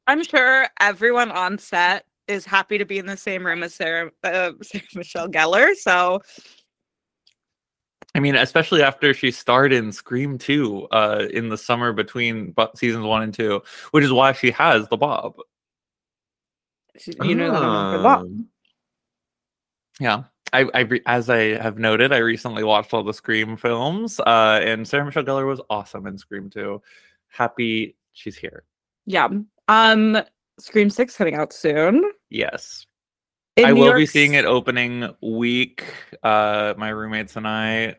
[0.07, 4.11] I'm sure everyone on set is happy to be in the same room as Sarah,
[4.25, 5.75] uh, Sarah Michelle Gellar.
[5.75, 6.21] So
[8.15, 13.05] I mean, especially after she starred in Scream 2 uh, in the summer between seasons
[13.05, 15.37] one and two, which is why she has the bob.
[16.99, 18.19] she- you know, that I'm for that.
[18.19, 18.49] Um,
[20.01, 20.23] Yeah.
[20.53, 24.59] I, I re- as I have noted, I recently watched all the Scream films, uh,
[24.61, 26.83] and Sarah Michelle Gellar was awesome in Scream 2.
[27.29, 28.65] Happy she's here.
[29.07, 29.29] yeah.
[29.69, 30.19] Um,
[30.59, 32.03] Scream Six coming out soon.
[32.29, 32.87] Yes.
[33.57, 35.85] In I New will York be seeing it opening week.
[36.23, 37.97] Uh, my roommates and I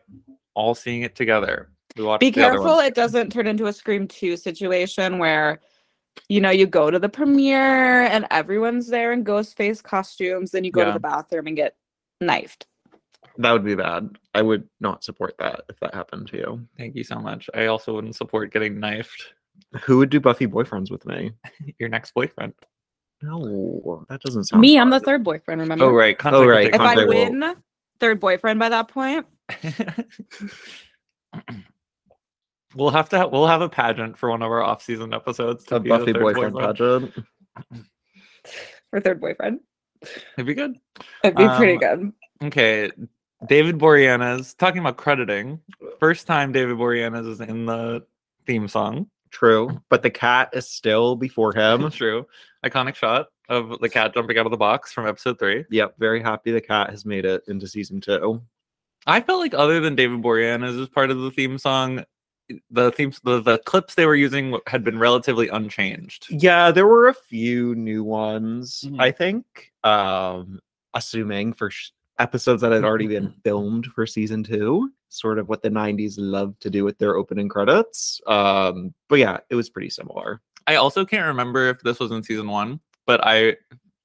[0.54, 1.70] all seeing it together.
[1.96, 5.60] We watched Be careful it doesn't turn into a Scream Two situation where
[6.28, 10.64] you know, you go to the premiere and everyone's there in ghost face costumes, then
[10.64, 10.86] you go Yeah.
[10.88, 11.74] to the bathroom and get
[12.20, 12.66] knifed.
[13.38, 14.18] That would be bad.
[14.34, 16.68] I would not support that if that happened to you.
[16.76, 17.48] Thank you so much.
[17.54, 19.32] I also wouldn't support getting knifed.
[19.82, 21.32] Who would do Buffy boyfriends with me?
[21.78, 22.52] Your next boyfriend.
[23.22, 24.60] No, that doesn't sound.
[24.60, 25.84] Me, I'm the third boyfriend, remember?
[25.84, 26.18] Oh right.
[26.18, 26.64] conflict right.
[26.66, 27.54] with If I Conflict will- win
[28.00, 29.26] third boyfriend by that point,
[32.74, 33.18] we'll have to.
[33.18, 35.64] Ha- we'll have a pageant for one of our off-season episodes.
[35.66, 37.12] To A be Buffy third boyfriend pageant.
[38.90, 39.60] for third boyfriend,
[40.36, 40.76] It'd be good.
[41.22, 42.46] it'd be pretty Um, good.
[42.48, 42.90] Okay.
[43.46, 45.60] David Boreanaz talking about crediting.
[45.98, 48.04] First time David Boreanaz is in the
[48.46, 49.08] theme song.
[49.30, 51.90] True, but the cat is still before him.
[51.92, 52.26] True.
[52.64, 55.64] Iconic shot of the cat jumping out of the box from episode three.
[55.70, 58.40] Yep, very happy the cat has made it into season two.
[59.06, 62.04] I felt like other than David Boreanaz as part of the theme song,
[62.70, 66.26] the themes the, the clips they were using had been relatively unchanged.
[66.30, 68.84] Yeah, there were a few new ones.
[68.86, 69.00] Mhm.
[69.00, 70.60] I think, um,
[70.94, 75.62] assuming for sh- episodes that had already been filmed for season two, sort of what
[75.62, 78.20] the '90s loved to do with their opening credits.
[78.26, 80.40] Um, but yeah, it was pretty similar.
[80.66, 83.56] I also can't remember if this was in season one, but I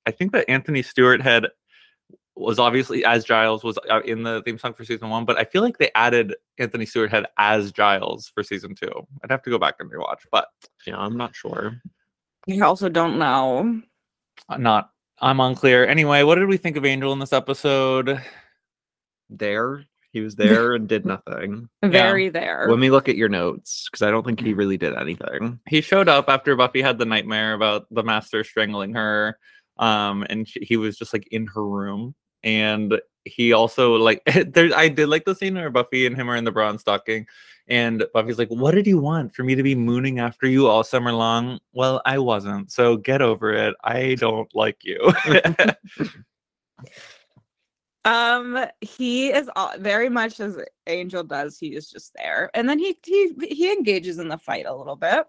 [0.06, 1.48] I think that Anthony Stewart Head
[2.38, 5.44] was obviously as Giles was uh, in the theme song for season one, but I
[5.44, 8.92] feel like they added Anthony Stewart head as Giles for season two.
[9.24, 10.48] I'd have to go back and rewatch, but
[10.86, 11.82] Yeah, I'm not sure.
[12.50, 13.82] I also don't know.
[14.50, 15.86] I'm not I'm unclear.
[15.86, 18.22] Anyway, what did we think of Angel in this episode?
[19.30, 19.84] There,
[20.18, 21.70] he was there and did nothing.
[21.84, 22.66] Very there.
[22.68, 25.60] Let me look at your notes because I don't think he really did anything.
[25.68, 29.38] he showed up after Buffy had the nightmare about the master strangling her.
[29.78, 32.16] Um, and she, he was just like in her room.
[32.44, 36.36] And he also like there I did like the scene where Buffy and him are
[36.36, 37.28] in the bronze stocking.
[37.68, 39.36] And Buffy's like, What did you want?
[39.36, 41.60] For me to be mooning after you all summer long?
[41.74, 42.72] Well, I wasn't.
[42.72, 43.76] So get over it.
[43.84, 45.14] I don't like you.
[48.08, 51.58] Um, he is all, very much as Angel does.
[51.60, 54.96] He is just there, and then he he he engages in the fight a little
[54.96, 55.26] bit.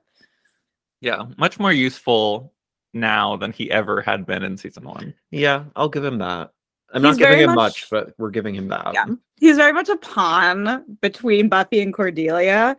[1.00, 2.52] yeah, much more useful
[2.94, 5.14] now than he ever had been in season one.
[5.30, 6.52] Yeah, I'll give him that.
[6.92, 8.92] I'm He's not giving him much- much, but we're giving him that.
[8.94, 9.06] Yeah.
[9.36, 12.76] He's very much a pawn between Buffy and Cordelia,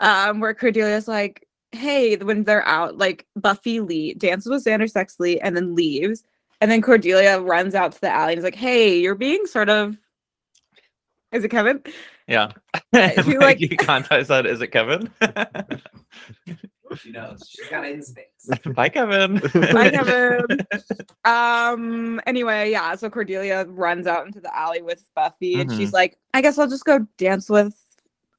[0.00, 5.40] um, where Cordelia's like, "Hey," when they're out, like Buffy Lee dances with Xander Sexley
[5.40, 6.22] and then leaves,
[6.60, 9.68] and then Cordelia runs out to the alley and is like, "Hey, you're being sort
[9.68, 9.96] of."
[11.32, 11.82] Is it Kevin?
[12.26, 12.52] Yeah.
[12.92, 12.98] He,
[13.38, 15.10] like- Mikey Conti said, is it Kevin?
[16.96, 17.48] She knows.
[17.48, 18.48] She's got instincts.
[18.74, 19.36] Bye, Kevin.
[19.54, 20.44] Bye, Kevin.
[21.24, 22.20] Um.
[22.26, 22.96] Anyway, yeah.
[22.96, 26.68] So Cordelia runs out into the alley with Buffy, and she's like, "I guess I'll
[26.68, 27.76] just go dance with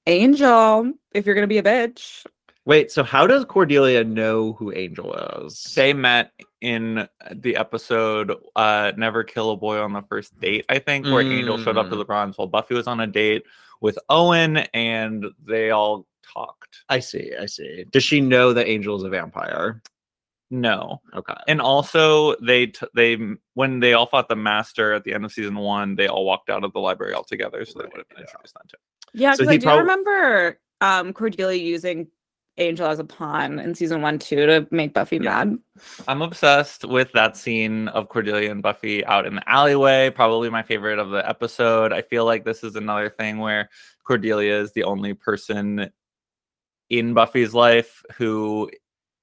[0.05, 2.25] Angel if you're gonna be a bitch."
[2.65, 5.13] Wait, so how does Cordelia know who Angel
[5.45, 5.63] is?
[5.76, 10.78] they met in the episode uh never kill a boy on the first date i
[10.78, 11.97] think where angel showed up to Mm.
[11.97, 13.41] the bronze while buffy was on a date
[13.82, 17.86] with owen and they all talked I see, I see.
[17.91, 19.82] Does she know that Angel is a vampire?
[20.52, 21.34] no Okay.
[21.47, 23.17] and also they t- they
[23.56, 26.50] when they all fought the master at the end of season one they all walked
[26.52, 28.26] out of the library all together so they would have been yeah.
[28.26, 28.78] introduced then too
[29.19, 32.08] Yeah, So because I do prob- remember um Cordelia using
[32.58, 35.44] Angel as a pawn in season one too to make Buffy Yeah.
[35.46, 35.58] mad.
[36.08, 40.10] I'm obsessed with that scene of Cordelia and Buffy out in the alleyway.
[40.10, 41.94] Probably my favorite of the episode.
[41.94, 43.70] I feel like this is another thing where
[44.04, 45.90] Cordelia is the only person
[46.90, 48.70] in Buffy's life who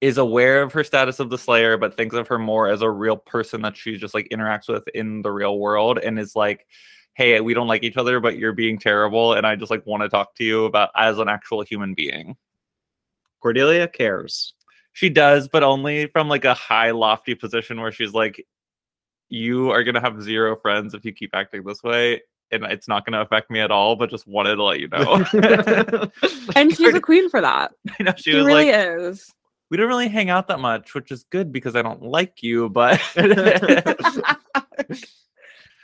[0.00, 2.90] is aware of her status of the Slayer, but thinks of her more as a
[2.90, 6.66] real person that she just like interacts with in the real world and is like,
[7.14, 9.34] hey, we don't like each other, but you're being terrible.
[9.34, 12.36] And I just like want to talk to you about as an actual human being.
[13.40, 14.54] Cordelia cares.
[14.92, 18.44] She does, but only from like a high, lofty position where she's like,
[19.28, 23.04] "You are gonna have zero friends if you keep acting this way, and it's not
[23.04, 25.24] gonna affect me at all." But just wanted to let you know.
[26.56, 27.72] And she's a queen for that.
[28.00, 29.32] I know she, She, really like, is.
[29.70, 32.68] "We don't really hang out that much, which is good because I don't like you."
[32.68, 33.00] But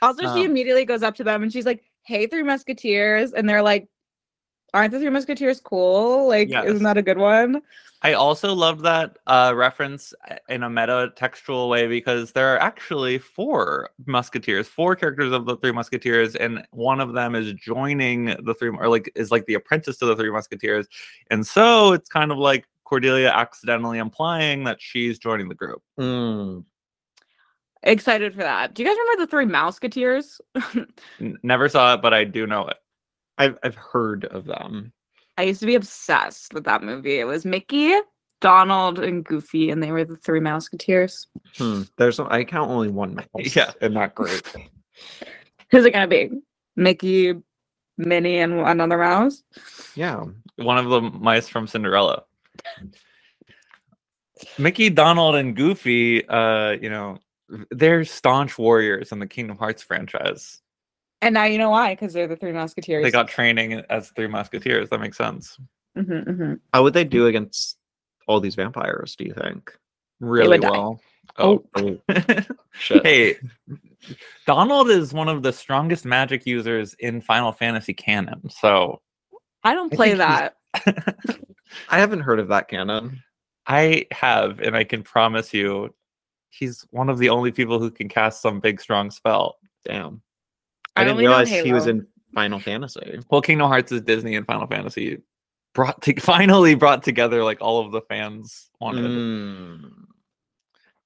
[0.01, 3.47] also, she Um, immediately goes up to them and she's like, "Hey, Three Musketeers," and
[3.47, 3.87] they're like,
[4.73, 6.27] "Aren't the Three Musketeers cool?
[6.27, 6.65] Like, Yes.
[6.65, 7.61] isn't that a good one?"
[8.01, 10.13] I also love that uh, reference
[10.47, 15.57] in a meta textual way because there are actually four musketeers, four characters of the
[15.57, 19.55] three musketeers, and one of them is joining the three, or like is like the
[19.55, 20.87] apprentice to the three musketeers,
[21.31, 25.81] and so it's kind of like Cordelia accidentally implying that she's joining the group.
[25.99, 26.63] Mm.
[27.81, 28.73] Excited for that.
[28.73, 30.39] Do you guys remember the Three Mouseketeers?
[31.21, 32.77] N- never saw it, but I do know it.
[33.37, 34.91] I've I've heard of them.
[35.37, 37.19] I used to be obsessed with that movie.
[37.19, 37.93] It was Mickey,
[38.41, 41.27] Donald and Goofy, and they were the three Musketeers.
[41.57, 41.83] Hmm.
[41.97, 43.55] There's I count only one mouse.
[43.55, 43.71] Yeah.
[43.81, 44.47] in that group.
[45.71, 46.31] Who's it gonna be?
[46.75, 47.33] Mickey,
[47.97, 49.43] Minnie, and another mouse.
[49.95, 50.23] Yeah.
[50.57, 52.23] One of the mice from Cinderella.
[54.57, 57.17] Mickey, Donald, and Goofy, uh, you know,
[57.71, 60.61] they're staunch warriors in the Kingdom Hearts franchise.
[61.25, 63.03] And now you know why, because they're the three Musketeers.
[63.03, 64.89] They got training as three musketeers.
[64.89, 65.57] That makes sense.
[65.97, 66.59] Mhm, mhm.
[66.73, 67.77] How would they do against
[68.27, 69.15] all these vampires?
[69.15, 69.75] Do you think?
[70.19, 70.69] Really would die.
[70.69, 71.01] well.
[71.37, 71.65] Oh,
[72.73, 73.03] shit.
[73.03, 73.35] hey,
[74.45, 78.49] Donald is one of the strongest magic users in Final Fantasy canon.
[78.49, 79.01] So
[79.63, 80.51] I don't play think he's-
[80.85, 81.39] that.
[81.89, 83.23] I haven't heard of that canon.
[83.67, 85.93] I have, and I can promise you,
[86.51, 89.57] he's one of the only people who can cast some big, strong spell.
[89.83, 90.21] Damn.
[90.95, 93.19] I I, didn't realize he was in Final Fantasy.
[93.29, 95.21] Well, Kingdom Hearts is Disney and Final Fantasy
[95.73, 99.05] brought to finally brought together like all of the fans wanted.
[99.05, 99.91] Mm.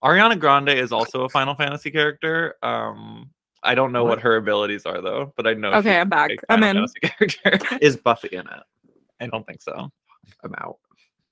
[0.03, 2.55] Ariana Grande is also a Final Fantasy character.
[2.63, 3.31] Um,
[3.63, 4.19] I don't know what, What?
[4.21, 5.73] her abilities are though, but I know.
[5.73, 6.29] Okay, I'm back.
[6.29, 6.85] big I'm in.
[7.01, 7.77] Character.
[7.81, 8.63] Is Buffy in it?
[9.19, 9.89] I don't think so.
[10.43, 10.77] I'm out.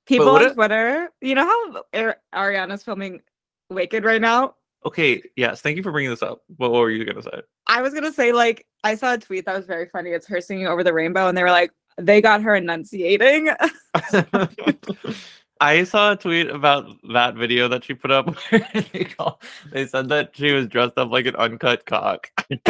[0.05, 3.21] People what on if- Twitter, you know how Ar- Ariana's filming
[3.69, 4.55] Wicked right now?
[4.87, 6.43] Okay, yes, thank you for bringing this up.
[6.55, 7.41] What, what were you gonna say?
[7.67, 10.11] I was gonna say like I saw a tweet that was very funny.
[10.11, 13.49] It's her singing over the rainbow, and they were like, they got her enunciating.
[15.59, 18.33] I saw a tweet about that video that she put up.
[18.49, 19.41] Where they, call,
[19.73, 22.31] they said that she was dressed up like an uncut cock.
[22.49, 22.61] it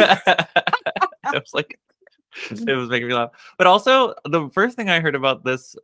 [1.24, 1.78] was like
[2.50, 3.30] it was making me laugh.
[3.58, 5.76] But also, the first thing I heard about this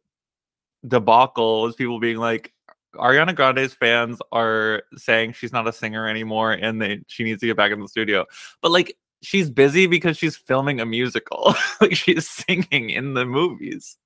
[0.84, 2.52] debacle was people being like,
[2.96, 7.46] Ariana Grande's fans are saying she's not a singer anymore and they she needs to
[7.46, 8.24] get back in the studio.
[8.62, 11.54] But like she's busy because she's filming a musical.
[11.80, 13.96] like she's singing in the movies.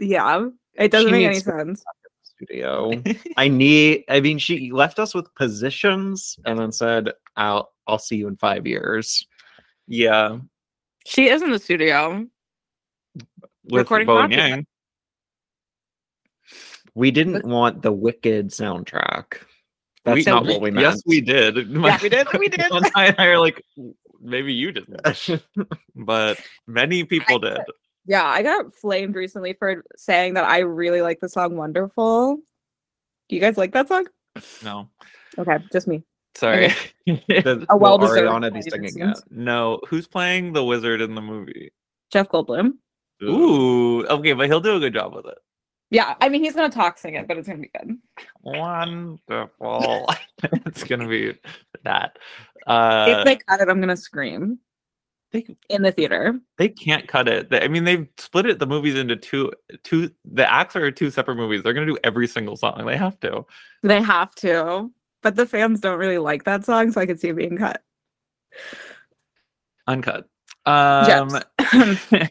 [0.00, 1.84] yeah, it doesn't She make any sense.
[2.22, 2.92] Studio.
[3.36, 4.04] I need.
[4.08, 8.36] I mean, she left us with positions and then said, "I'll I'll see you in
[8.36, 9.26] five years."
[9.88, 10.38] Yeah.
[11.04, 12.26] She is in the studio.
[13.64, 14.26] With Recording Bo.
[14.26, 14.66] Yang.
[16.98, 19.42] We didn't want the Wicked soundtrack.
[20.04, 20.82] That's We- not what we meant.
[20.82, 21.56] Yes, we did.
[21.68, 22.26] Yeah, we did.
[22.36, 22.60] We did.
[22.72, 23.62] and I and I are like,
[24.20, 25.00] maybe you didn't,
[25.94, 27.58] but many people did.
[28.04, 32.38] Yeah, I got flamed recently for saying that I really like the song "Wonderful."
[33.28, 34.06] Do you guys like that song?
[34.64, 34.88] No,
[35.38, 36.02] Okay, just me.
[36.34, 36.72] sorry.
[37.06, 39.18] The, A well-deserved Ariana be singing it?
[39.30, 41.70] no, who's playing the wizard in the movie?
[42.12, 42.72] Jeff Goldblum.
[43.22, 45.38] Ooh, okay, but he'll do a good job with it.
[45.90, 47.96] Yeah, I mean he's gonna talk sing it, but it's gonna be good.
[48.42, 50.08] Wonderful.
[50.42, 51.34] it's gonna be
[51.84, 52.18] that.
[52.66, 54.58] Uh, if they cut it, I'm gonna scream
[55.32, 56.38] they in the theater.
[56.56, 57.50] they can't cut it.
[57.50, 60.10] They- I mean, they've split it the movies into two two.
[60.30, 61.62] The acts are two separate movies.
[61.62, 62.84] They're gonna do every single song.
[62.86, 63.44] They have to.
[63.82, 64.90] They have to,
[65.22, 67.82] but the fans don't really like that song, so I could see it being cut.
[69.86, 70.28] Uncut.
[70.66, 71.30] Um,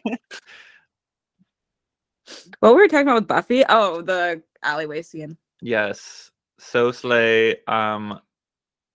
[2.60, 3.64] what were we talking about with Buffy?
[3.68, 5.36] Oh, the alleyway scene.
[5.60, 6.30] Yes.
[6.58, 7.56] So Slay.
[7.66, 8.20] Um,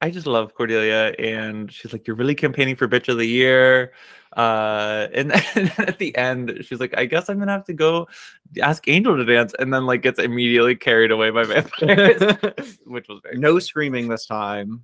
[0.01, 3.93] I just love Cordelia, and she's like, "You're really campaigning for Bitch of the Year."
[4.35, 7.73] Uh, and, and then at the end, she's like, "I guess I'm gonna have to
[7.73, 8.07] go
[8.61, 12.19] ask Angel to dance," and then like gets immediately carried away by vampires,
[12.85, 14.83] which was very no screaming this time.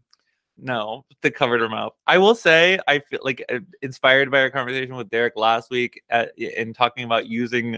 [0.57, 1.93] no, they covered her mouth.
[2.07, 6.01] I will say, I feel like uh, inspired by our conversation with Derek last week
[6.09, 7.77] at, in talking about using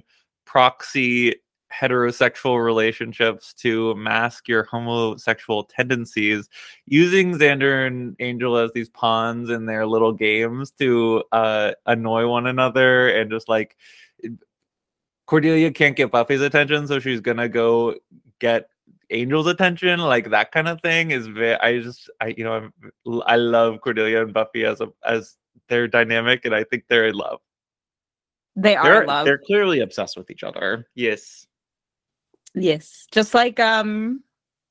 [0.51, 1.33] proxy
[1.73, 6.49] heterosexual relationships to mask your homosexual tendencies,
[6.85, 12.47] using Xander and Angel as these pawns in their little games to uh, annoy one
[12.47, 13.77] another and just like
[15.25, 17.95] Cordelia can't get Buffy's attention, so she's gonna go
[18.39, 18.67] get
[19.09, 21.55] Angel's attention, like that kind of thing is very.
[21.55, 22.73] I just, I you know, I'm,
[23.25, 25.37] I love Cordelia and Buffy as a as
[25.69, 27.39] their dynamic, and I think they're in love.
[28.55, 29.25] They are They're love.
[29.25, 30.87] they're clearly obsessed with each other.
[30.95, 31.47] Yes.
[32.53, 34.23] Yes, just like um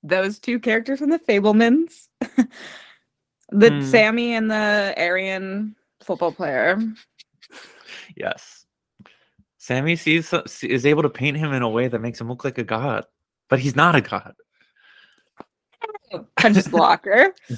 [0.03, 2.09] those two characters from the Fabelmans,
[3.51, 3.83] the Hmm.
[3.83, 6.79] Sammy and the Aryan football player.
[8.17, 8.67] Yes.
[9.59, 10.33] Sammy sees
[10.63, 13.05] is able to paint him in a way that makes him look like a god,
[13.49, 14.35] but he's not a god.
[16.37, 17.35] Punches the locker.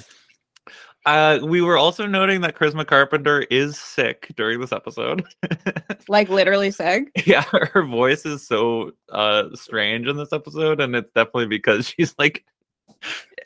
[1.05, 5.25] Uh, we were also noting that Charisma Carpenter is sick during this episode.
[6.07, 7.11] like literally sick.
[7.25, 12.15] yeah, her voice is so uh strange in this episode, and it's definitely because she's
[12.17, 12.45] like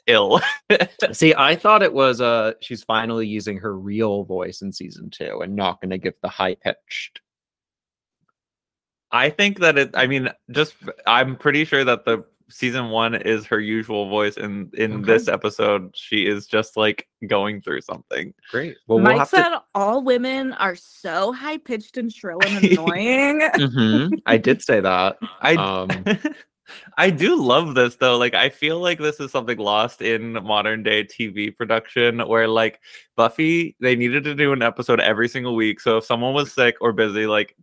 [0.05, 0.39] ill.
[1.13, 5.39] See, I thought it was uh she's finally using her real voice in season two
[5.41, 7.21] and not gonna give the high pitched.
[9.11, 9.91] I think that it.
[9.95, 10.75] I mean, just
[11.07, 15.03] I'm pretty sure that the season one is her usual voice, and in Okay.
[15.05, 18.33] this episode, she is just like going through something.
[18.51, 18.77] Great.
[18.87, 19.63] Well, Mike we'll said to.
[19.75, 23.41] all women are so high pitched and shrill and annoying.
[23.55, 25.17] Mhm, I did say that.
[25.41, 26.05] I Um,
[26.97, 28.17] I do love this though.
[28.17, 32.81] Like I feel like this is something lost in modern day TV production where like
[33.15, 35.79] Buffy, they needed to do an episode every single week.
[35.79, 37.55] So if someone was sick or busy, like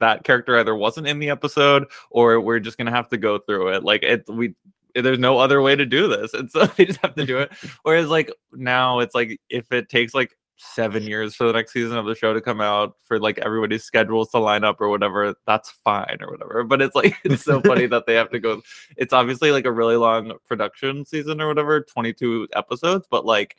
[0.00, 3.68] that character either wasn't in the episode or we're just gonna have to go through
[3.68, 3.84] it.
[3.84, 4.54] Like it we
[4.94, 6.34] there's no other way to do this.
[6.34, 7.52] And so they just have to do it.
[7.82, 11.96] Whereas like now it's like if it takes like seven years for the next season
[11.96, 15.34] of the show to come out for like everybody's schedules to line up or whatever
[15.46, 18.60] that's fine or whatever but it's like it's so funny that they have to go
[18.98, 23.56] it's obviously like a really long production season or whatever 22 episodes but like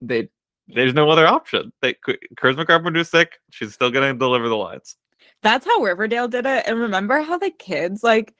[0.00, 0.28] they
[0.68, 4.96] there's no other option they charisma carpenter's sick she's still gonna deliver the lines
[5.42, 6.64] That's how Riverdale did it.
[6.66, 8.34] And remember how the kids like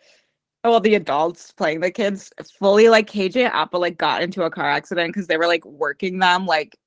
[0.64, 4.68] well, the adults playing the kids fully like KJ Apa like got into a car
[4.68, 6.78] accident because they were like working them like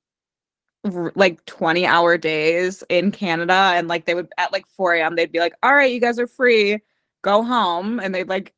[0.84, 5.14] r- like 20 hour days in Canada and like they would at like 4 a.m.
[5.14, 6.78] they'd be like, All right, you guys are free,
[7.22, 8.00] go home.
[8.00, 8.54] And they'd like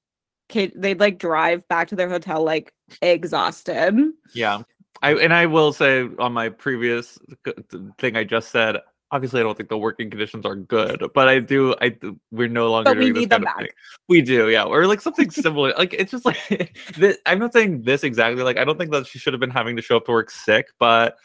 [0.48, 3.94] K- they'd like drive back to their hotel like exhausted.
[4.34, 4.62] Yeah.
[5.02, 7.52] I and I will say on my previous uh,
[7.98, 8.78] thing I just said,
[9.10, 12.48] obviously I don't think the working conditions are good, but I do I do, we're
[12.48, 13.74] no longer But we this need them back.
[14.08, 14.64] We do, yeah.
[14.64, 15.72] Or like something similar.
[15.76, 18.42] Like it's just like this, I'm not saying this exactly.
[18.42, 20.30] Like I don't think that she should have been having to show up to work
[20.30, 21.16] sick, but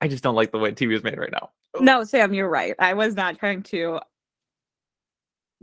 [0.00, 1.50] I just don't like the way TV is made right now.
[1.80, 2.74] No, Sam, you're right.
[2.78, 4.00] I was not trying to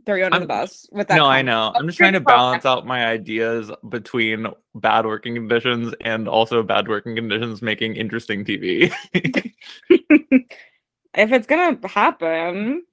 [0.09, 1.15] throw you under I'm- the bus with that.
[1.15, 1.45] No, I comment.
[1.47, 1.67] know.
[1.75, 6.63] I'm I'm just trying to balance out my ideas between bad working conditions and also
[6.63, 8.91] bad working conditions making interesting TV.
[9.13, 12.83] if it's gonna happen,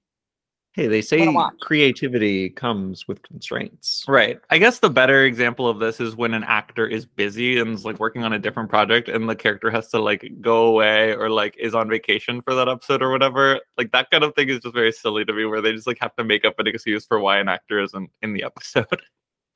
[0.76, 1.26] hey, they say
[1.62, 4.04] creativity comes with constraints.
[4.06, 4.38] Right.
[4.50, 7.86] I guess the better example of this is when an actor is busy and is
[7.86, 11.30] like working on a different project and the character has to like go away or
[11.30, 13.58] like is on vacation for that episode or whatever.
[13.78, 15.98] Like that kind of thing is just very silly to me where they just like
[16.02, 19.00] have to make up an excuse for why an actor isn't in the episode.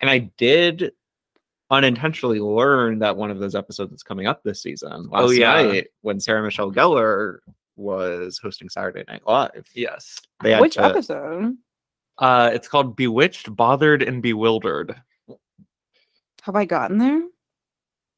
[0.01, 0.93] And I did
[1.71, 5.09] unintentionally learn that one of those episodes is coming up this season.
[5.13, 5.53] Oh, Last Oh, yeah.
[5.53, 7.41] night when Sarah Michelle Gellar
[7.81, 9.67] was hosting Saturday Night Live.
[9.75, 10.19] yes.
[10.43, 11.57] They had which to- episode?
[12.19, 14.95] Uh it's called Bewitched, Bothered and Bewildered.
[16.43, 17.23] Have I gotten there?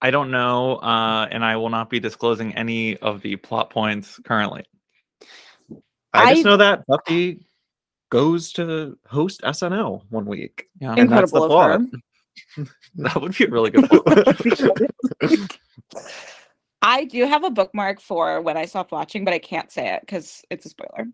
[0.01, 4.19] I don't know, uh, and I will not be disclosing any of the plot points
[4.25, 4.65] currently.
[6.13, 7.45] I just know that Buffy
[8.11, 10.67] goes to host SNL one week.
[10.81, 11.81] Yeah, And that's the Incredible plot.
[12.97, 15.49] that would be a really good plot.
[16.83, 20.01] I do have a bookmark for when I stopped watching, but I can't say it
[20.01, 21.07] because it's a spoiler.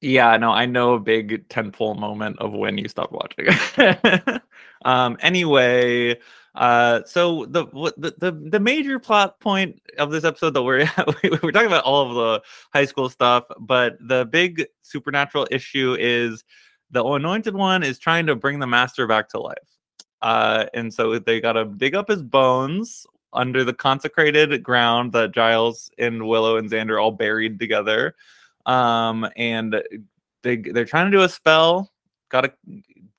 [0.00, 4.40] Yeah, no, I know a big tentpole moment of when you stopped watching.
[4.84, 6.16] um, anyway,
[6.54, 7.66] uh, so the
[7.96, 10.88] the, the the major plot point of this episode that we're
[11.42, 16.44] we're talking about all of the high school stuff, but the big supernatural issue is
[16.90, 19.56] the anointed one is trying to bring the master back to life.
[20.22, 25.90] Uh, and so they gotta dig up his bones under the consecrated ground that Giles
[25.98, 28.14] and Willow and Xander all buried together
[28.66, 29.82] um and
[30.42, 31.92] they they're trying to do a spell
[32.30, 32.52] gotta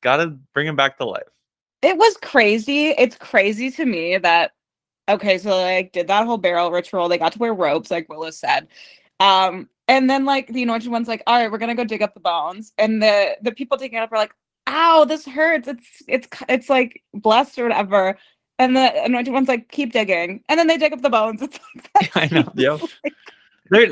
[0.01, 1.38] gotta bring him back to life
[1.82, 2.89] It was crazy.
[2.89, 4.51] It's crazy to me that
[5.10, 7.08] okay, so like did that whole barrel ritual.
[7.08, 8.68] They got to wear robes, like Willow said.
[9.20, 12.14] Um, and then like the anointed one's like, all right, we're gonna go dig up
[12.14, 12.74] the bones.
[12.78, 14.34] And the the people digging it up are like,
[14.68, 15.68] ow, this hurts.
[15.68, 18.18] It's it's it's like blessed or whatever.
[18.60, 20.43] And the anointed one's like, keep digging.
[20.49, 21.41] And then they dig up the bones.
[21.47, 21.60] It's
[21.95, 22.51] like I know.
[22.55, 22.78] Yeah.
[23.70, 23.88] They're,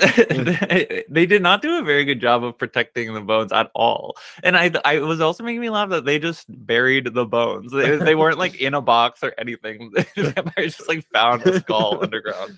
[1.10, 4.56] they did not do a very good job of protecting the bones at all and
[4.56, 8.16] i i was also making me laugh that they just buried the bones they, they
[8.16, 12.58] weren't like in a box or anything the vampires just like found a skull underground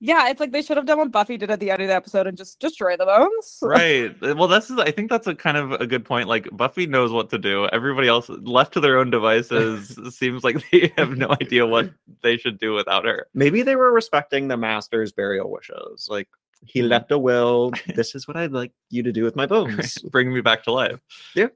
[0.00, 1.94] Yeah, it's like they should have done what Buffy did at the end of the
[1.94, 3.58] episode and just destroy the bones.
[3.62, 6.86] right well this is i think that's a kind of a good point like buffy
[6.86, 11.16] knows what to do everybody else left to their own devices seems like they have
[11.16, 11.90] no idea what
[12.22, 16.06] they should do without her Maybe they were respecting the master's burial wishes.
[16.10, 16.28] Like
[16.64, 16.88] he Mhm.
[16.88, 17.72] left a will.
[17.94, 19.98] This is what I'd like you to do with my bones.
[20.10, 21.00] bring me back to life
[21.34, 21.48] Yeah.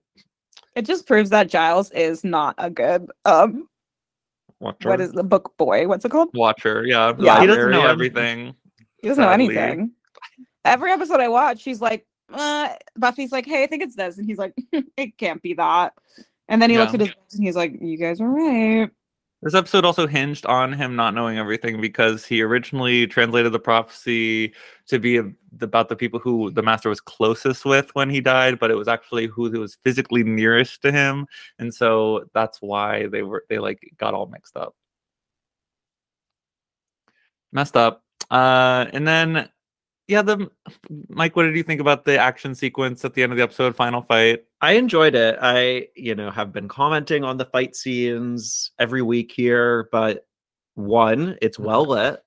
[0.74, 3.68] It just proves that Giles is not a good um
[4.62, 4.88] Watcher.
[4.88, 5.88] what is the book boy?
[5.88, 6.30] What's it called?
[6.34, 7.40] watcher yeah Yeah.
[7.40, 8.54] he doesn't know everything
[9.02, 9.90] He doesn't know anything.
[10.64, 14.16] Every episode I watch, she's like, uh, Buffy's like, hey, I think it's this.
[14.16, 14.54] And he's like,
[14.96, 15.92] it can't be that.
[16.48, 18.88] And then he looks at his books and he's like, you guys are right.
[19.42, 24.54] This episode also hinged on him not knowing everything because he originally translated the prophecy
[24.86, 25.20] to be
[25.60, 28.86] about the people who the master was closest with when he died, but it was
[28.86, 31.26] actually who was physically nearest to him,
[31.58, 34.76] and so that's why they were they like got all mixed up.
[37.52, 38.04] Messed up.
[38.30, 39.48] Uh, and then
[40.08, 40.50] yeah, the
[41.08, 43.76] Mike, what did you think about the action sequence at the end of the episode,
[43.76, 44.44] final fight?
[44.60, 45.38] I enjoyed it.
[45.40, 50.26] I, you know, have been commenting on the fight scenes every week here, but
[50.74, 52.20] one, it's well lit.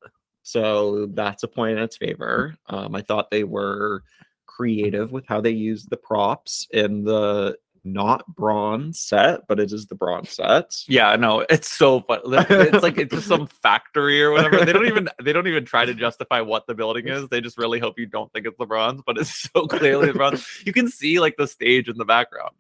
[0.44, 2.56] So that's a point in its favor.
[2.68, 4.04] Um, I thought they were
[4.46, 9.86] creative with how they used the props in the not bronze set, but it is
[9.86, 10.76] the bronze set.
[10.88, 12.20] Yeah, no, it's so fun.
[12.26, 14.66] It's like it's just some factory or whatever.
[14.66, 17.30] They don't even they don't even try to justify what the building is.
[17.30, 20.14] They just really hope you don't think it's the bronze, but it's so clearly the
[20.14, 20.46] bronze.
[20.66, 22.56] You can see like the stage in the background.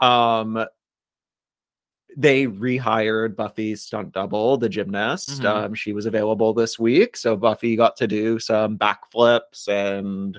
[0.00, 0.64] Um,
[2.16, 5.40] they rehired Buffy's stunt double, the gymnast.
[5.40, 5.44] Mhm.
[5.44, 10.38] Um, she was available this week, so Buffy got to do some backflips and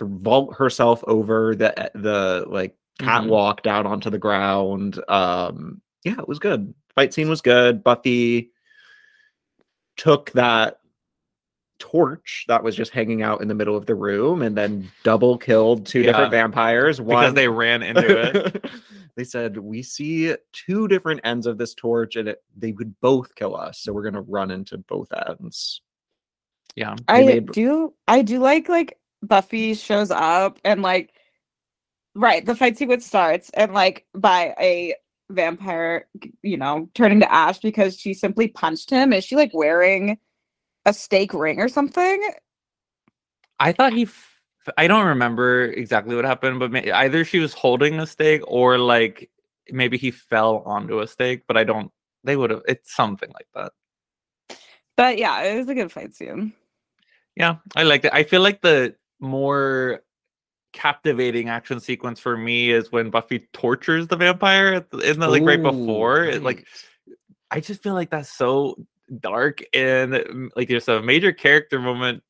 [0.00, 3.04] vault herself over the the like Mhm.
[3.06, 5.02] catwalk down onto the ground.
[5.08, 6.74] Um, yeah, it was good.
[6.94, 7.82] Fight scene was good.
[7.84, 8.50] Buffy
[9.96, 10.78] took that
[11.78, 15.36] torch that was just hanging out in the middle of the room and then double
[15.36, 16.98] killed two different Yeah, vampires.
[16.98, 18.64] Because One they ran into it.
[19.16, 23.34] they said we see two different ends of this torch and it, they would both
[23.34, 25.80] kill us so we're going to run into both ends
[26.76, 26.94] Yeah.
[27.08, 31.12] They I made- do I do like like Buffy shows up and like
[32.14, 34.94] right, the fight sequence starts and like by a
[35.30, 36.06] vampire,
[36.42, 39.12] you know, turning to ash because she simply punched him.
[39.12, 40.18] Is she like wearing
[40.84, 42.30] a stake ring or something?
[43.60, 44.02] I thought he.
[44.02, 44.40] F-
[44.76, 48.78] I don't remember exactly what happened, but may- either she was holding a stake or
[48.78, 49.30] like
[49.70, 51.44] maybe he fell onto a stake.
[51.46, 51.90] But I don't.
[52.24, 52.62] They would have.
[52.68, 53.72] It's something like that.
[54.96, 56.52] But yeah, it was a good fight scene.
[57.36, 58.12] Yeah, I liked it.
[58.12, 60.02] I feel like the more
[60.74, 65.60] captivating action sequence for me is when Buffy tortures the vampire in the like right
[65.60, 66.24] Ooh, before.
[66.24, 66.66] It, like.
[67.50, 68.76] I just feel like that's so
[69.20, 72.22] dark and mm, like there's a major character moment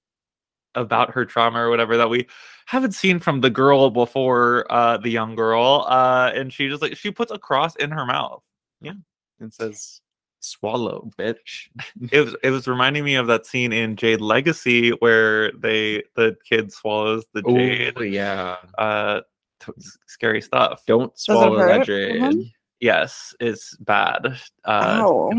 [0.74, 2.26] about her trauma or whatever that we
[2.66, 6.97] haven't seen from the girl before uh the young girl uh and she just like
[6.97, 8.43] she puts a cross in her mouth
[8.80, 8.95] yeah
[9.38, 10.01] and says
[10.43, 11.68] swallow bitch.
[12.11, 16.36] It was it was reminding me of that scene in jade legacy where they the
[16.49, 17.95] kid swallows the jade.
[17.97, 18.57] oh yeah.
[18.76, 19.20] Uh
[19.61, 19.72] t-
[20.07, 20.82] scary stuff.
[20.86, 22.20] Don't swallow that hurt, jade.
[22.20, 22.51] Roman?
[22.80, 24.38] yes it's bad.
[24.64, 25.30] Uh Ow.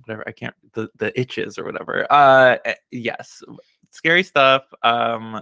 [0.00, 2.06] whatever i can't the the itches or whatever.
[2.10, 3.42] Uh eh, yes
[3.92, 5.40] scary stuff um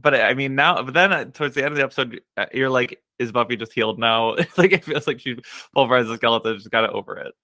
[0.00, 2.70] but i mean now but then uh, towards the end of the episode uh, you're
[2.70, 4.34] like is buffy just healed now?
[4.56, 5.36] Like it feels like she
[5.74, 7.34] pulverized the skeleton just got it over it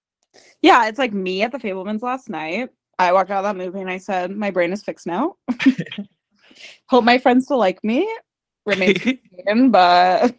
[0.62, 2.70] Yeah, it's like me at the Fabelmans last night.
[2.98, 5.36] I walked out of that movie and I said, My brain is fixed now.
[6.88, 8.08] Hope my friends still like me.
[8.64, 10.38] Remains to seen, but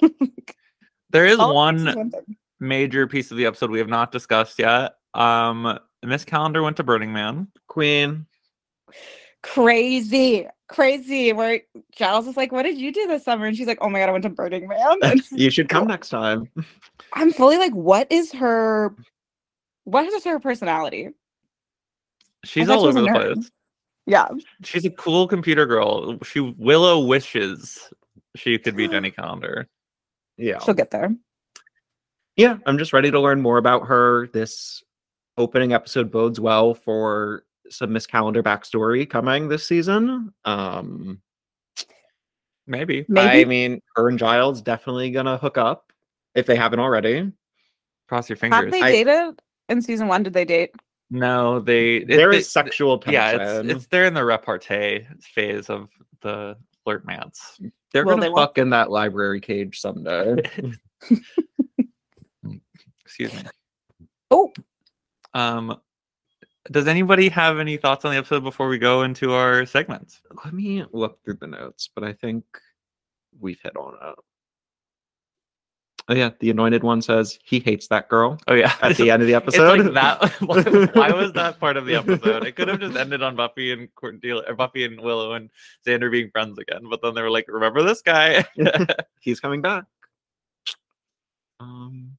[1.12, 2.36] there is all it one is one thing.
[2.60, 6.84] major piece of the episode we have not discussed yet um miss calendar went to
[6.84, 8.26] burning man queen
[9.48, 11.34] crazy, crazy.
[11.34, 11.62] Where
[11.96, 13.46] Giles is like, What did you do this summer?
[13.46, 15.00] And she's like, Oh my god, I went to Burning Man.
[15.32, 16.50] You should come next time
[17.14, 18.96] I'm fully like, what is her
[19.88, 21.10] what is her personality?
[22.46, 23.34] she's all over the nerd.
[23.36, 23.52] place
[24.06, 24.28] Yeah.
[24.64, 27.90] she's a cool computer girl she willow wishes
[28.36, 29.68] she could be jenny calendar
[30.38, 31.10] yeah She'll get there.
[32.36, 34.28] yeah, I'm just ready to learn more about her.
[34.34, 34.84] This
[35.38, 40.32] opening episode bodes well for some Miss Calendar backstory coming this season.
[40.46, 41.20] Um,
[42.68, 45.92] maybe I mean, her and Giles definitely gonna hook up
[46.36, 47.32] if they haven't already.
[48.08, 48.62] cross your fingers.
[48.66, 49.40] have they I- dated
[49.70, 50.24] in season one?
[50.24, 50.72] Did they date?
[51.10, 53.70] no they it- there they- is sexual yeah tension.
[53.70, 55.90] it's it's they're in the repartee phase of
[56.22, 57.58] the flirt mance
[57.94, 60.36] They're Will gonna they want- fuck in that library cage someday.
[63.06, 63.40] excuse me
[64.30, 64.52] Oh,
[65.34, 65.78] um
[66.70, 70.54] does anybody have any thoughts on the episode before we go into our segments Let
[70.54, 72.44] me look through the notes, but I think
[73.40, 74.16] we've hit on it.
[76.10, 79.22] Oh yeah, the anointed one says he hates that girl oh yeah at the end
[79.22, 79.80] of the It's episode.
[79.86, 80.32] like that.
[80.96, 82.46] Why, why was that part of the episode?
[82.46, 85.50] It could have just ended on Buffy and Cordelia, or Buffy and Willow and
[85.86, 86.88] Xander being friends again.
[86.90, 88.46] But then they were like, "Remember this guy?"
[89.20, 89.84] he's coming back.
[91.60, 92.18] Um,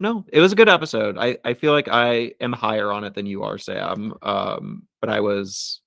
[0.00, 1.16] no, it was a good episode.
[1.18, 4.14] I I feel like I am higher on it than you are, Sam.
[4.22, 5.80] Um, but I was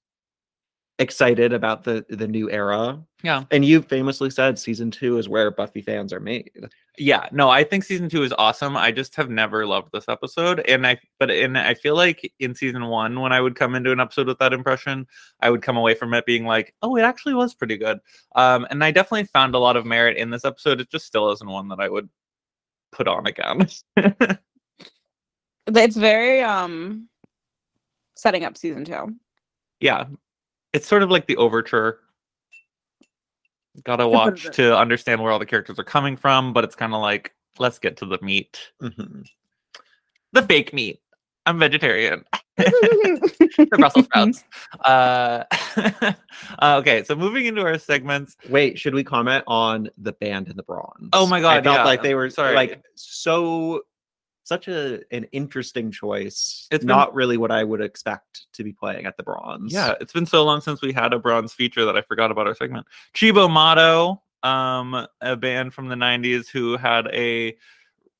[0.99, 3.01] excited about the the new era.
[3.23, 3.43] Yeah.
[3.51, 6.51] And you famously said season two is where Buffy fans are made.
[6.97, 8.77] Yeah, no, I think season two is awesome.
[8.77, 12.53] I just have never loved this episode, and I but and I feel like in
[12.53, 15.07] season one, when I would come into an episode with that impression,
[15.41, 17.99] I would come away from it being like, oh, it actually was pretty good.
[18.35, 20.81] Um, and I definitely found a lot of merit in this episode.
[20.81, 22.09] It just still isn't one that I would
[22.91, 23.67] put on again.
[25.75, 27.09] It's very um
[28.15, 29.15] setting up season two.
[29.79, 30.05] yeah,
[30.73, 31.99] it's sort of like the overture.
[33.83, 37.01] Gotta watch to understand where all the characters are coming from, but it's kind of
[37.01, 39.25] like let's get to the meat, Mhm.
[40.33, 40.99] the fake meat.
[41.45, 42.25] I'm vegetarian.
[42.57, 44.43] the Brussels sprouts.
[44.85, 45.43] Uh,
[46.61, 48.35] uh, okay, so moving into our segments.
[48.49, 51.09] Wait, should we comment on the band and the bronze?
[51.13, 51.49] Oh my god!
[51.51, 52.55] I God, felt yeah, like they were sorry.
[52.55, 53.81] like so
[54.49, 56.67] such a an interesting choice.
[56.71, 59.71] It's been- not really what I would expect to be playing at the bronze.
[59.71, 62.47] Yeah, it's been so long since we had a bronze feature that I forgot about
[62.47, 62.85] our segment.
[63.15, 67.55] Cibo Matto, um, a band from the '90s who had a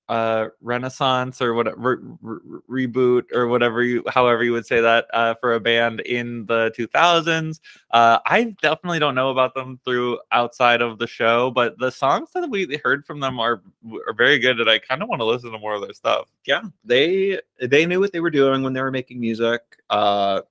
[0.10, 5.05] uh renaissance or whatever re- re- reboot or whatever you however you would say that
[5.14, 7.60] uh for a band in the 2000s
[7.91, 12.30] uh i definitely don't know about them through outside of the show but the songs
[12.34, 13.62] that we heard from them are
[14.07, 16.28] are very good and i kind of want to listen to more of their stuff
[16.45, 16.64] yeah.
[16.84, 19.62] They they knew what they were doing when they were making music.
[19.91, 20.41] Uh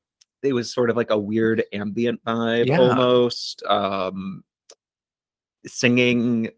[0.44, 2.78] it was sort of like a weird ambient vibe Yeah.
[2.78, 3.64] almost.
[3.64, 4.44] Um
[5.66, 6.50] singing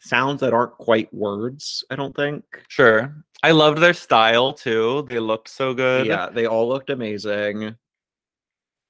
[0.00, 2.44] sounds that aren't quite words, I don't think.
[2.68, 7.62] sure i loved their style too they looked so good Yeah, they all looked amazing.
[7.62, 7.76] It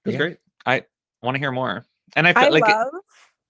[0.04, 0.18] was Yeah.
[0.18, 0.38] great.
[0.66, 0.84] I
[1.22, 1.86] want to hear more
[2.16, 2.92] and i I felt like it- love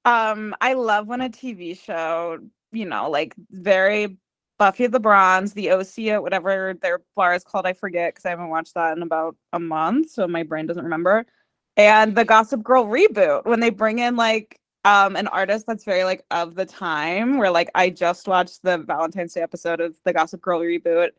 [0.05, 2.39] um I love when a TV show,
[2.73, 4.19] you know, like very
[4.59, 8.51] Buffy the Bronze, the OC, whatever their bar is called, I forget because I haven't
[8.51, 11.25] watched that in about a month, so my brain doesn't remember.
[11.79, 16.05] And the Gossip Girl reboot when they bring in like um an artist that's very
[16.05, 20.13] like of the time where like I just watched the Valentine's Day episode of the
[20.13, 21.11] Gossip Girl reboot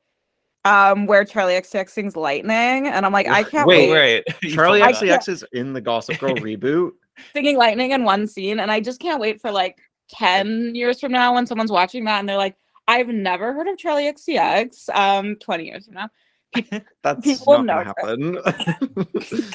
[0.65, 4.81] um where Charli XCX sings Lightning and I'm like I can't Wait, wait, right Charli
[4.81, 4.95] told.
[4.95, 6.91] XCX is in the Gossip Girl reboot.
[7.33, 9.77] singing lightning in one scene and i just can't wait for like
[10.11, 12.55] 10 years from now when someone's watching that and they're like
[12.87, 16.09] i've never heard of charli xcx um 20 years from now
[17.03, 19.51] That's People not know gonna happen.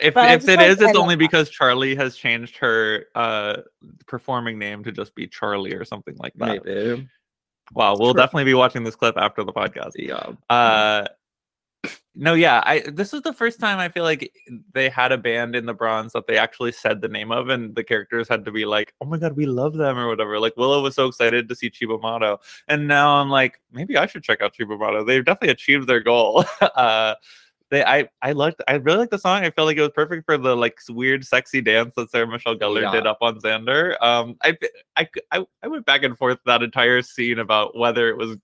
[0.00, 1.18] If But if it is, it's only that.
[1.18, 3.58] because Charli has changed her uh
[4.06, 6.64] performing name to just be Charli or something like that.
[6.64, 7.08] Maybe.
[7.72, 8.22] Wow, we'll True.
[8.22, 9.92] definitely be watching this clip after the podcast.
[9.96, 10.32] Yeah.
[10.48, 11.06] Uh
[12.16, 14.32] no, yeah, I this is the first time I feel like
[14.72, 17.74] they had a band in the bronze that they actually said the name of, and
[17.74, 20.38] the characters had to be like, "Oh my god, we love them" or whatever.
[20.40, 24.06] Like Willow was so excited to see Cibo Matto, and now I'm like, maybe I
[24.06, 25.04] should check out Cibo Matto.
[25.04, 26.44] They've definitely achieved their goal.
[26.60, 27.14] uh,
[27.70, 29.44] they, I, I liked, I really like the song.
[29.44, 32.56] I felt like it was perfect for the like weird, sexy dance that Sarah Michelle
[32.56, 32.90] Gellar Yeah.
[32.92, 33.94] did up on Xander.
[34.02, 34.56] Um, I,
[34.96, 38.36] I, I, I went back and forth that entire scene about whether it was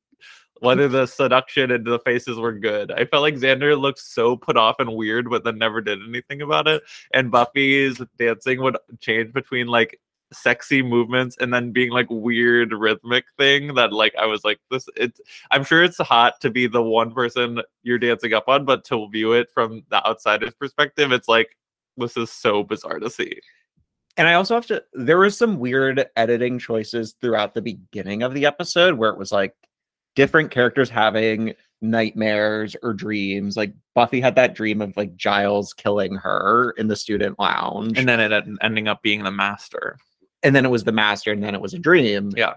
[0.60, 2.90] whether the seduction and the faces were good.
[2.90, 6.40] I felt like Xander looked so put off and weird, but then never did anything
[6.40, 6.82] about it.
[7.12, 10.00] And Buffy's dancing would change between like
[10.32, 14.88] sexy movements and then being like weird rhythmic thing that like I was like this
[14.96, 15.20] it's
[15.50, 19.08] I'm sure it's hot to be the one person you're dancing up on, but to
[19.10, 21.56] view it from the outsider's perspective, it's like
[21.96, 23.38] this is so bizarre to see.
[24.16, 28.34] And I also have to there was some weird editing choices throughout the beginning of
[28.34, 29.54] the episode where it was like
[30.14, 33.56] different characters having nightmares or dreams.
[33.56, 37.98] Like Buffy had that dream of like Giles killing her in the student lounge.
[37.98, 39.98] And then it ending up being the master.
[40.42, 42.32] And then it was the master and then it was a dream.
[42.36, 42.54] Yeah.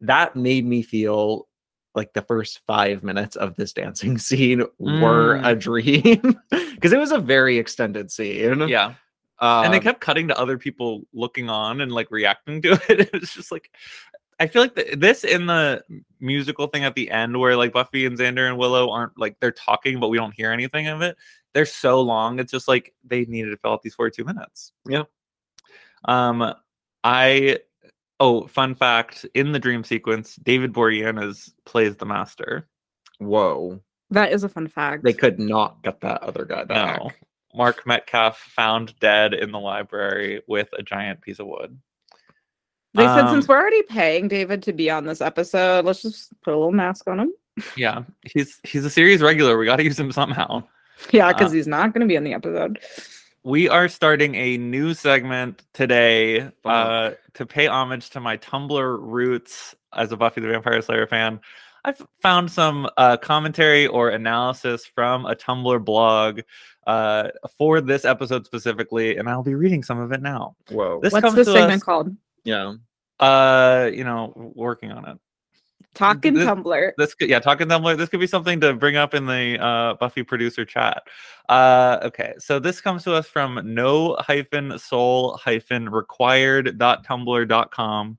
[0.00, 1.46] That made me feel
[1.94, 5.46] like the first five minutes of this dancing scene were Mm.
[5.46, 6.40] a dream
[6.74, 8.66] because it was a very extended scene.
[8.68, 8.94] Yeah.
[9.40, 13.00] and they Um, kept cutting to other people looking on and like reacting to it.
[13.00, 13.70] It was just like
[14.40, 15.84] I feel like the, this in the
[16.18, 19.52] musical thing at the end where like Buffy and Xander and Willow aren't like they're
[19.52, 21.16] talking but we don't hear anything of it.
[21.52, 22.40] They're so long.
[22.40, 24.72] It's just like they needed to fill out these 42 minutes.
[24.88, 25.02] Yeah.
[26.06, 26.54] Um
[27.04, 27.58] I
[28.20, 32.68] oh fun fact in the dream sequence David Boreanaz plays the master.
[33.18, 33.80] whoa.
[34.10, 36.98] that is a fun fact They could not get that other guy back.
[37.00, 37.10] No.
[37.54, 41.78] Mark Metcalf found dead in the library with a giant piece of wood.
[42.94, 46.32] they said Um, since we're already paying david to be on this episode let's just
[46.42, 47.32] put a little mask on him
[47.76, 49.58] Yeah, he's he's a series regular.
[49.58, 50.62] We got to use him somehow.
[51.10, 52.78] yeah Uh, because he's not going to be in the episode
[53.44, 59.74] We are starting a new segment today uh, to pay homage to my Tumblr roots
[59.92, 61.40] as a Buffy the Vampire Slayer fan.
[61.84, 66.42] I've found some uh, commentary or analysis from a Tumblr blog
[66.86, 70.54] uh, for this episode specifically, and I'll be reading some of it now.
[70.70, 71.00] Whoa.
[71.02, 72.16] This What's comes the segment us, called?
[72.44, 72.74] yeah.
[73.18, 75.18] uh, you know, working on it.
[75.94, 76.92] Talking This- Tumblr.
[76.96, 77.96] This could, yeah, talking Tumblr.
[77.98, 81.02] This could be something to bring up in the uh, Buffy producer chat.
[81.48, 87.46] Uh, okay, so this comes to us from no hyphen soul hyphen required dot tumblr
[87.46, 88.16] dot com.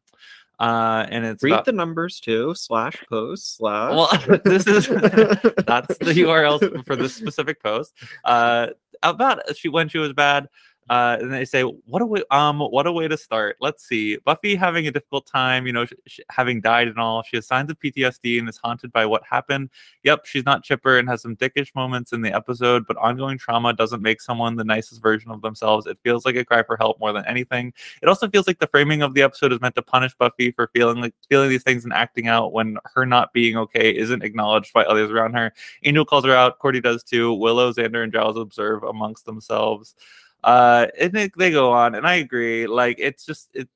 [0.59, 2.53] Uh, and it's Read about- the numbers too.
[2.55, 3.91] Slash post slash.
[3.95, 7.93] well, this is that's the URL for this specific post.
[8.23, 8.67] Uh,
[9.01, 10.47] about she when she was bad.
[10.89, 14.17] Uh, and they say, "What a way, um, what a way to start." Let's see,
[14.17, 17.23] Buffy having a difficult time, you know, sh- sh- having died and all.
[17.23, 19.69] She has signs of PTSD and is haunted by what happened.
[20.03, 23.73] Yep, she's not chipper and has some dickish moments in the episode, but ongoing trauma
[23.73, 25.85] doesn't make someone the nicest version of themselves.
[25.87, 27.73] It feels like a cry for help more than anything.
[28.01, 30.69] It also feels like the framing of the episode is meant to punish Buffy for
[30.73, 34.73] feeling like feeling these things and acting out when her not being okay isn't acknowledged
[34.73, 35.53] by others around her.
[35.83, 36.59] Angel calls her out.
[36.59, 37.33] Cordy does too.
[37.33, 39.95] Willow, Xander, and Giles observe amongst themselves.
[40.43, 42.67] Uh, and they, they go on, and I agree.
[42.67, 43.69] Like it's just it,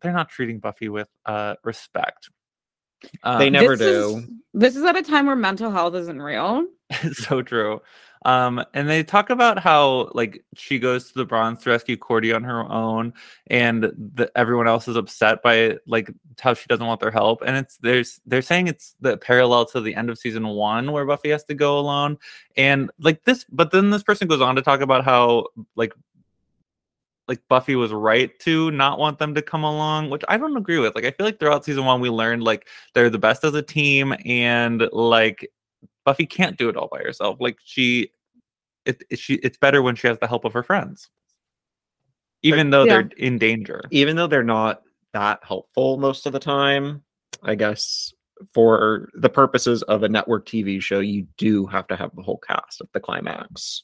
[0.00, 2.30] they're not treating Buffy with uh respect.
[3.02, 4.28] They Um, never This is- do.
[4.54, 6.66] This is at a time where mental health isn't real.
[7.12, 7.82] So true.
[8.24, 12.32] Um, and they talk about how like she goes to the bronze to rescue Cordy
[12.32, 13.12] on her own,
[13.48, 16.10] and the, everyone else is upset by like
[16.40, 17.42] how she doesn't want their help.
[17.46, 21.04] And it's there's they're saying it's the parallel to the end of season one where
[21.04, 22.18] Buffy has to go alone,
[22.56, 23.44] and like this.
[23.50, 25.46] But then this person goes on to talk about how
[25.76, 25.92] like
[27.28, 30.78] like Buffy was right to not want them to come along, which I don't agree
[30.78, 30.94] with.
[30.94, 33.62] Like I feel like throughout season one we learned like they're the best as a
[33.62, 35.48] team, and like
[36.04, 37.38] Buffy can't do it all by herself.
[37.40, 38.10] Like she,
[38.84, 41.10] it, it- she, it's better when she has the help of her friends,
[42.42, 43.02] even though Yeah.
[43.02, 43.80] they're in danger.
[43.90, 47.02] Even though they're not that helpful most of the time,
[47.42, 48.12] I guess
[48.52, 52.38] for the purposes of a network TV show, you do have to have the whole
[52.38, 53.82] cast at the climax.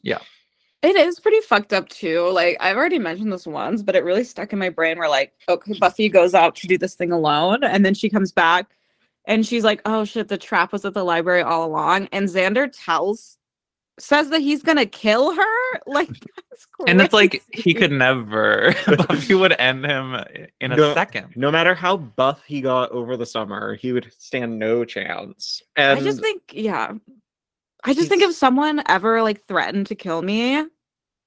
[0.83, 2.29] It is pretty fucked up too.
[2.31, 5.33] Like I've already mentioned this once, but it really stuck in my brain where like,
[5.49, 8.75] okay, Buffy goes out to do this thing alone, and then she comes back
[9.27, 12.09] and she's like, Oh shit, the trap was at the library all along.
[12.11, 13.39] And Xander tells
[13.99, 15.45] says that he's gonna kill her.
[15.87, 16.09] Like
[16.51, 18.75] that's And it's like he could never.
[18.87, 20.15] Buffy would end him
[20.61, 20.95] in a No.
[20.95, 21.33] second.
[21.35, 25.63] No matter how buff he got over the summer, he would stand no chance.
[25.77, 26.93] And I just think, yeah.
[27.85, 30.65] I just think if someone ever like threatened to kill me,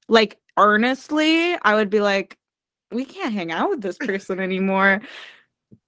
[0.08, 2.38] like earnestly, I would be like,
[2.92, 5.02] we can't hang out with this person anymore.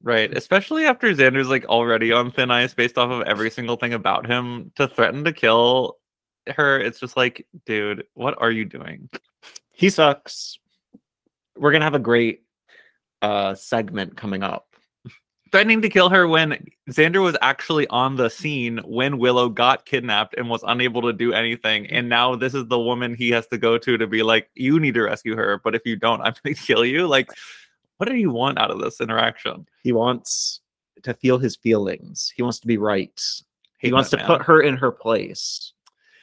[0.01, 0.35] Right.
[0.35, 4.25] Especially after Xander's like already on thin ice based off of every single thing about
[4.25, 5.97] him to threaten to kill
[6.55, 6.79] her.
[6.79, 9.09] It's just like, dude, what are you doing?
[9.73, 10.59] he sucks.
[11.55, 12.43] We're gonna have a great
[13.21, 14.66] uh segment coming up.
[15.51, 20.35] Threatening to kill her when Xander was actually on the scene when Willow got kidnapped
[20.37, 21.87] and was unable to do anything.
[21.87, 24.79] And now this is the woman he has to go to to be like, you
[24.79, 25.59] need to rescue her.
[25.63, 27.07] But if you don't, I'm going to kill you.
[27.07, 27.29] Like,
[27.97, 29.67] what do you want out of this interaction?
[29.83, 30.61] He wants
[31.03, 32.31] to feel his feelings.
[32.35, 33.21] He wants to be right.
[33.79, 34.27] He wants to man.
[34.27, 35.73] put her in her place.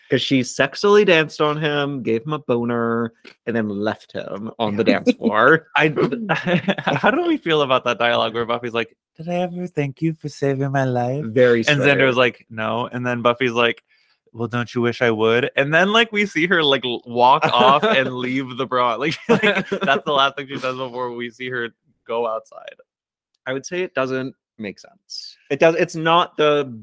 [0.09, 3.13] Because she sexually danced on him, gave him a boner,
[3.47, 5.69] and then left him on the dance floor.
[5.77, 5.89] I,
[6.85, 10.13] how do we feel about that dialogue where Buffy's like, did I ever thank you
[10.13, 11.25] for saving my life?
[11.25, 11.83] Very And strange.
[11.83, 12.87] Xander was like, no.
[12.87, 13.83] And then Buffy's like,
[14.33, 15.51] well, don't you wish I would?
[15.57, 18.97] And then like we see her like walk off and leave the bra.
[18.97, 21.69] Like, like that's the last thing she says before we see her
[22.07, 22.75] go outside.
[23.47, 25.37] I would say it doesn't make sense.
[25.51, 25.77] It does.
[25.77, 26.83] It's not the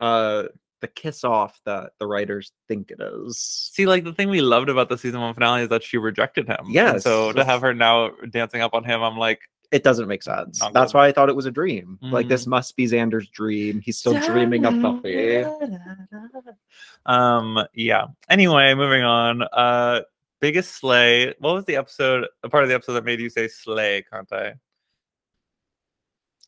[0.00, 0.44] uh
[0.80, 3.38] the kiss off that the writers think it is.
[3.72, 6.46] See, like the thing we loved about the season one finale is that she rejected
[6.48, 6.56] him.
[6.60, 7.02] And Yes.
[7.04, 9.40] so to have her now dancing up on him, I'm like,
[9.72, 10.60] It doesn't make sense.
[10.72, 10.98] That's good.
[10.98, 11.98] why I thought it was a dream.
[12.00, 12.28] Like Mhm.
[12.28, 13.80] this must be Xander's dream.
[13.80, 15.44] He's still dreaming of Buffy.
[17.06, 18.06] Um, yeah.
[18.28, 19.42] Anyway, moving on.
[19.42, 20.02] Uh
[20.40, 21.34] biggest slay.
[21.38, 24.30] What was the episode a part of the episode that made you say slay, can't
[24.32, 24.54] I?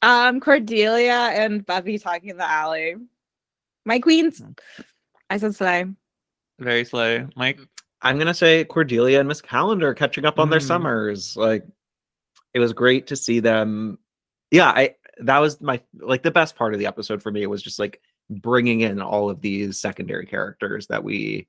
[0.02, 2.94] Um, Cordelia and Buffy talking in the alley.
[3.88, 4.40] My queens.
[4.40, 4.58] Mm.
[5.30, 5.86] I said slay.
[6.58, 7.26] Very slay.
[7.36, 7.58] Mike.
[8.02, 10.66] I'm gonna say Cordelia and Miss Calendar catching up on their Mm.
[10.66, 11.36] summers.
[11.36, 11.64] Like
[12.52, 13.98] it was great to see them.
[14.50, 17.42] Yeah, I that was my like the best part of the episode for me.
[17.42, 21.48] It was just like bringing in all of these secondary characters that we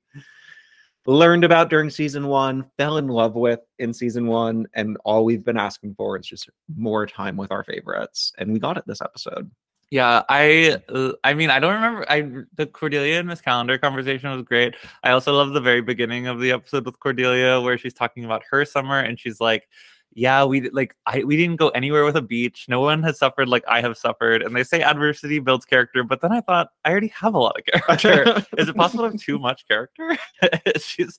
[1.06, 5.44] learned about during season one, fell in love with in season one, and all we've
[5.44, 9.02] been asking for is just more time with our favorites, and we got it this
[9.02, 9.50] episode.
[9.90, 14.30] Yeah, I uh, I mean I don't remember I the Cordelia and Miss Calendar conversation
[14.30, 14.76] was great.
[15.02, 18.44] I also love the very beginning of the episode with Cordelia where she's talking about
[18.50, 19.68] her summer and she's like,
[20.12, 22.66] yeah, we like I we didn't go anywhere with a beach.
[22.68, 24.42] No one has suffered like I have suffered.
[24.42, 27.56] And they say adversity builds character, but then I thought I already have a lot
[27.58, 28.44] of character.
[28.58, 30.16] Is it possible to have too much character?
[30.80, 31.18] She's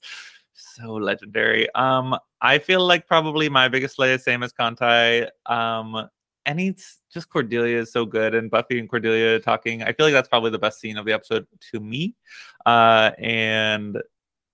[0.53, 1.73] so legendary.
[1.75, 5.29] Um, I feel like probably my biggest lay is same as Kantai.
[5.45, 6.09] Um,
[6.45, 9.83] and it's just Cordelia is so good, and Buffy and Cordelia talking.
[9.83, 12.15] I feel like that's probably the best scene of the episode to me.
[12.65, 14.01] Uh, and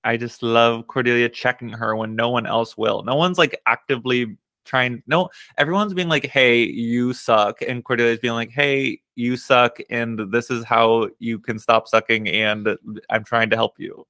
[0.04, 3.04] I just love Cordelia checking her when no one else will.
[3.04, 5.02] No one's like actively trying.
[5.08, 10.32] No, everyone's being like, "Hey, you suck," and Cordelia's being like, "Hey, you suck," and
[10.32, 12.78] this is how you can stop sucking, and
[13.10, 14.06] I'm trying to help you.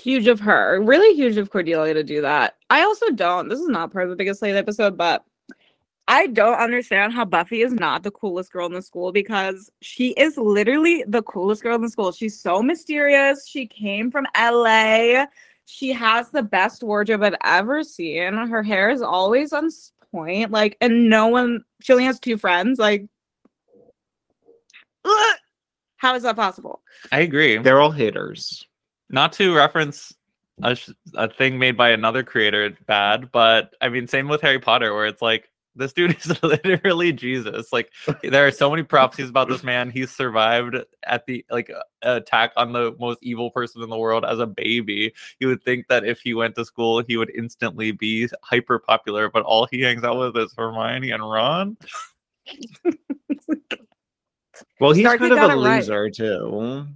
[0.00, 0.80] huge of her.
[0.82, 2.56] Really huge of Cordelia to do that.
[2.70, 3.48] I also don't.
[3.48, 5.24] This is not part of the biggest slate episode, but
[6.10, 10.08] I don't understand how Buffy is not the coolest girl in the school because she
[10.14, 12.10] is literally the coolest girl in the school.
[12.10, 13.46] She's so mysterious.
[13.46, 15.26] She came from LA.
[15.66, 18.34] She has the best wardrobe I've ever seen.
[18.34, 19.70] Her hair is always on
[20.10, 20.50] point.
[20.50, 22.80] Like, and no one, she only has two friends.
[22.80, 23.06] Like,
[25.04, 25.36] ugh!
[25.98, 26.82] how is that possible?
[27.12, 27.56] I agree.
[27.58, 28.66] They're all haters.
[29.10, 30.12] Not to reference
[30.60, 34.58] a, sh- a thing made by another creator bad, but I mean, same with Harry
[34.58, 37.72] Potter, where it's like this dude is literally Jesus.
[37.72, 37.92] Like,
[38.22, 39.90] there are so many prophecies about this man.
[39.90, 41.70] He's survived at the like
[42.02, 45.12] attack on the most evil person in the world as a baby.
[45.38, 49.30] You would think that if he went to school, he would instantly be hyper popular,
[49.30, 51.76] but all he hangs out with is Hermione and Ron.
[54.78, 55.76] Well, he's Starkey kind of a it right.
[55.78, 56.86] loser too.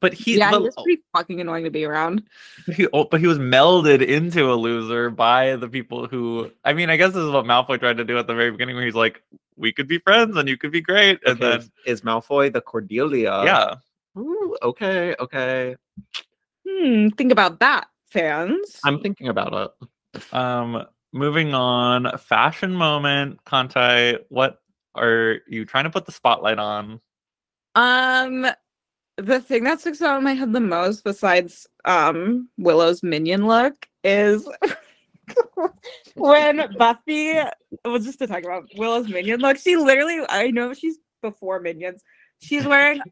[0.00, 2.22] But he, yeah, but, he was pretty fucking annoying to be around.
[2.66, 6.50] But he, oh, but he was melded into a loser by the people who.
[6.64, 8.76] I mean, I guess this is what Malfoy tried to do at the very beginning,
[8.76, 9.22] where he's like,
[9.56, 12.60] "We could be friends, and you could be great," and Okay, then is Malfoy the
[12.60, 13.42] Cordelia?
[13.44, 13.74] yeah,
[14.18, 15.76] Ooh, okay, okay.
[16.68, 18.78] Hmm, think about that, fans.
[18.84, 19.72] I'm thinking about
[20.14, 20.32] it.
[20.34, 22.16] um, moving on.
[22.18, 24.18] Fashion moment, Kantai.
[24.28, 24.60] What
[24.94, 27.00] are you trying to put the spotlight on?
[27.74, 28.46] Um,
[29.18, 33.86] the thing that sticks out in my head the most, besides um Willow's minion look,
[34.04, 34.48] is
[36.14, 37.34] when Buffy
[37.84, 39.58] was just to talk about Willow's minion look.
[39.58, 42.02] She literally, I know she's before minions.
[42.40, 43.02] She's wearing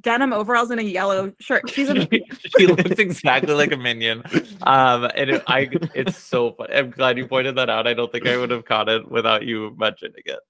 [0.00, 1.68] denim overalls and a yellow shirt.
[1.68, 2.08] She's a
[2.58, 4.22] she looks exactly like a minion.
[4.62, 6.68] Um, and it, I, it's so fun.
[6.72, 7.86] I'm glad you pointed that out.
[7.86, 10.40] I don't think I would have caught it without you mentioning it.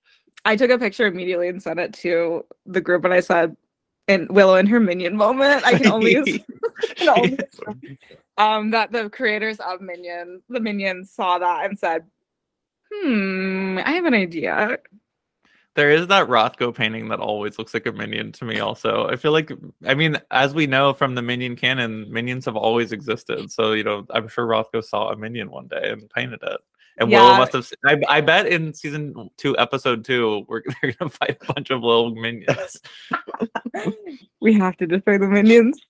[0.45, 3.57] I took a picture immediately and sent it to the group and I said,
[4.09, 5.65] and Willow in her minion moment.
[5.65, 6.41] I can only use
[6.97, 7.39] can only
[8.39, 12.05] um that the creators of Minion, the Minions saw that and said,
[12.93, 14.79] "Hmm, I have an idea."
[15.75, 18.61] There is that Rothko painting that always looks like a minion to me.
[18.61, 19.51] Also, I feel like,
[19.87, 23.51] I mean, as we know from the minion canon, minions have always existed.
[23.51, 26.61] So you know, I'm sure Rothko saw a minion one day and painted it.
[26.99, 27.71] And Willow must have.
[27.85, 31.83] I, I bet in season two, episode two, we're they're gonna fight a bunch of
[31.83, 32.81] little minions.
[34.41, 35.81] we have to destroy the minions.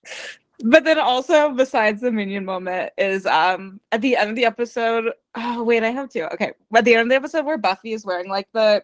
[0.63, 5.11] But then also, besides the minion moment, is um at the end of the episode.
[5.35, 6.31] Oh wait, I have to.
[6.33, 8.83] Okay, at the end of the episode where Buffy is wearing like the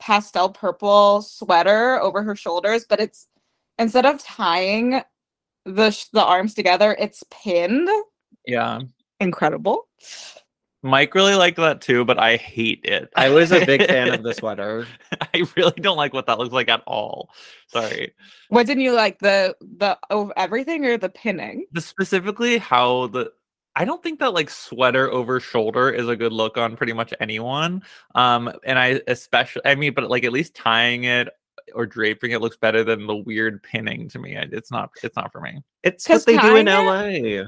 [0.00, 3.28] pastel purple sweater over her shoulders, but it's
[3.78, 5.02] instead of tying
[5.64, 7.88] the the arms together, it's pinned.
[8.46, 8.80] yeah,
[9.20, 9.88] Incredible.
[10.84, 13.10] Mike really liked that too, but I hate it.
[13.16, 14.86] I was a big fan of the sweater.
[15.20, 17.30] I really don't like what that looks like at all.
[17.68, 18.14] Sorry.
[18.50, 21.64] What didn't you like the the of everything or the pinning?
[21.72, 23.32] the specifically how the
[23.76, 27.14] I don't think that like sweater over shoulder is a good look on pretty much
[27.18, 27.82] anyone.
[28.14, 31.30] Um, and I especially, I mean, but like at least tying it
[31.74, 34.36] or draping it looks better than the weird pinning to me.
[34.36, 35.62] It's not, it's not for me.
[35.82, 37.44] It's what they do in tying LA.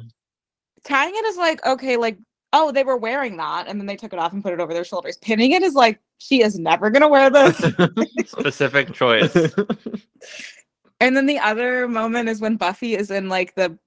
[0.84, 2.18] tying it is like okay like
[2.52, 4.72] oh they were wearing that and then they took it off and put it over
[4.72, 5.16] their shoulders.
[5.18, 7.56] Pinning it is like she is never gonna wear this.
[8.26, 9.34] Specific choice.
[11.00, 13.78] and then the other moment is when buffy is in like the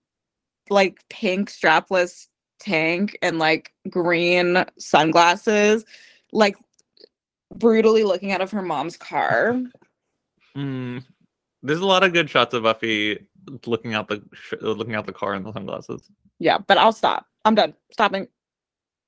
[0.70, 2.28] like pink strapless
[2.60, 5.86] tank and like green sunglasses
[6.32, 6.56] like
[7.56, 9.60] brutally looking out of her mom's car.
[10.56, 11.04] Mm,
[11.64, 13.26] there's a lot of good shots of Buffy
[13.66, 16.08] looking out the sh- looking out the car in the sunglasses.
[16.40, 17.26] yeah but i'll stop.
[17.46, 17.74] I'm done.
[17.92, 18.28] Stopping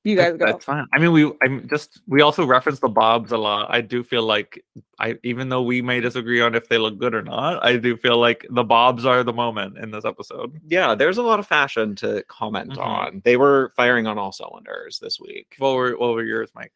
[0.04, 0.86] you guys That- go That's fine.
[0.93, 3.68] I mean, we I'm just we also reference the bobs a lot.
[3.70, 4.64] I do feel like
[4.99, 7.95] I even though we may disagree on if they look good or not, I do
[7.95, 10.60] feel like the bobs are the moment in this episode.
[10.68, 12.86] yeah, there's a lot of fashion to comment Mhm.
[12.86, 13.22] on.
[13.26, 15.56] They were firing on all cylinders this week.
[15.60, 16.74] What were what were yours, Mike?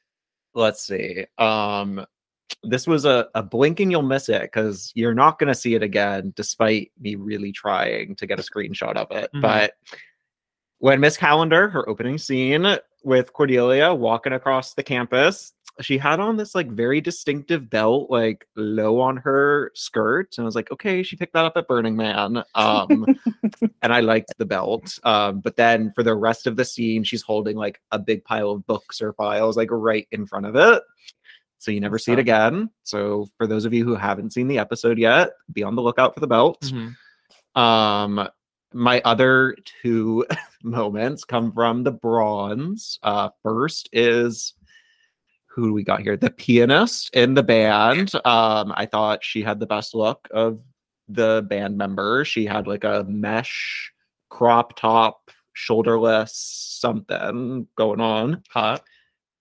[0.53, 1.25] Let's see.
[1.37, 2.05] Um
[2.63, 5.73] this was a, a blink and you'll miss it because you're not going to see
[5.73, 9.31] it again, despite me really trying to get a screenshot of it.
[9.33, 9.41] Mhm.
[9.41, 9.73] But
[10.77, 15.53] when Miss Calendar, her opening scene, with Cordelia walking across the campus.
[15.81, 20.35] She had on this like very distinctive belt, like low on her skirt.
[20.37, 22.43] And I was like, okay, she picked that up at Burning Man.
[22.55, 23.05] Um,
[23.81, 24.97] and I liked the belt.
[25.03, 28.51] Um, but then for the rest of the scene, she's holding like a big pile
[28.51, 30.81] of books or files, like right in front of it.
[31.57, 32.69] So you never see it again.
[32.83, 36.13] So for those of you who haven't seen the episode yet, be on the lookout
[36.13, 36.61] for the belt.
[36.61, 36.95] Mhm.
[37.59, 38.29] Um,
[38.75, 40.25] my other two
[40.63, 42.99] moments come from the bronze.
[43.01, 44.53] Uh, first is
[45.47, 46.17] who we got here?
[46.17, 48.13] The pianist in the band.
[48.25, 50.61] Um, I thought she had the best look of
[51.07, 52.27] the band members.
[52.27, 53.93] She had like a mesh
[54.29, 58.43] crop top, shoulderless something going on.
[58.49, 58.83] Hot.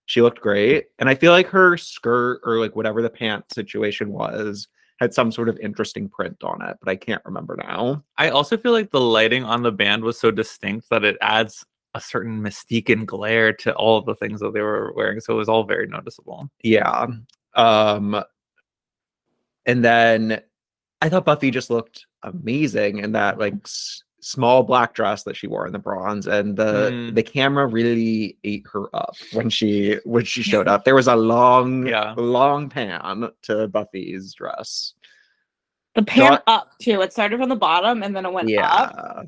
[0.07, 0.87] She looked great.
[1.01, 4.69] And I feel like her skirt or like whatever the pant situation was
[5.01, 8.05] had some sort of interesting print on it, but I can't remember now.
[8.17, 11.65] I also feel like the lighting on the band was so distinct that it adds
[11.95, 15.21] a certain mystique and glare to all of the things that they were wearing.
[15.21, 16.49] So it was all very noticeable.
[16.63, 17.07] Yeah.
[17.55, 18.23] Um
[19.67, 20.43] and then
[21.01, 25.47] I thought Buffy just looked amazing in that like s- small black dress that she
[25.47, 27.15] wore in the Bronze and the Mm.
[27.15, 30.85] the camera really ate her up when she when she showed up.
[30.85, 32.15] There was a long Yeah.
[32.17, 34.95] long pan to Buffy's dress.
[35.95, 37.03] The pan Not- up too.
[37.03, 38.73] It started from the bottom and then it went yeah.
[38.73, 39.27] up.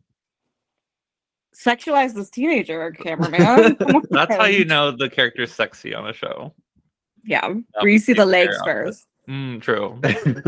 [1.55, 3.77] Sexualize this teenager, cameraman.
[3.91, 6.55] Come That's how you know the character's sexy on a show.
[7.25, 7.47] Yeah,
[7.81, 8.91] where you see the legs care of it.
[8.93, 9.07] first.
[9.29, 10.01] Mm, true.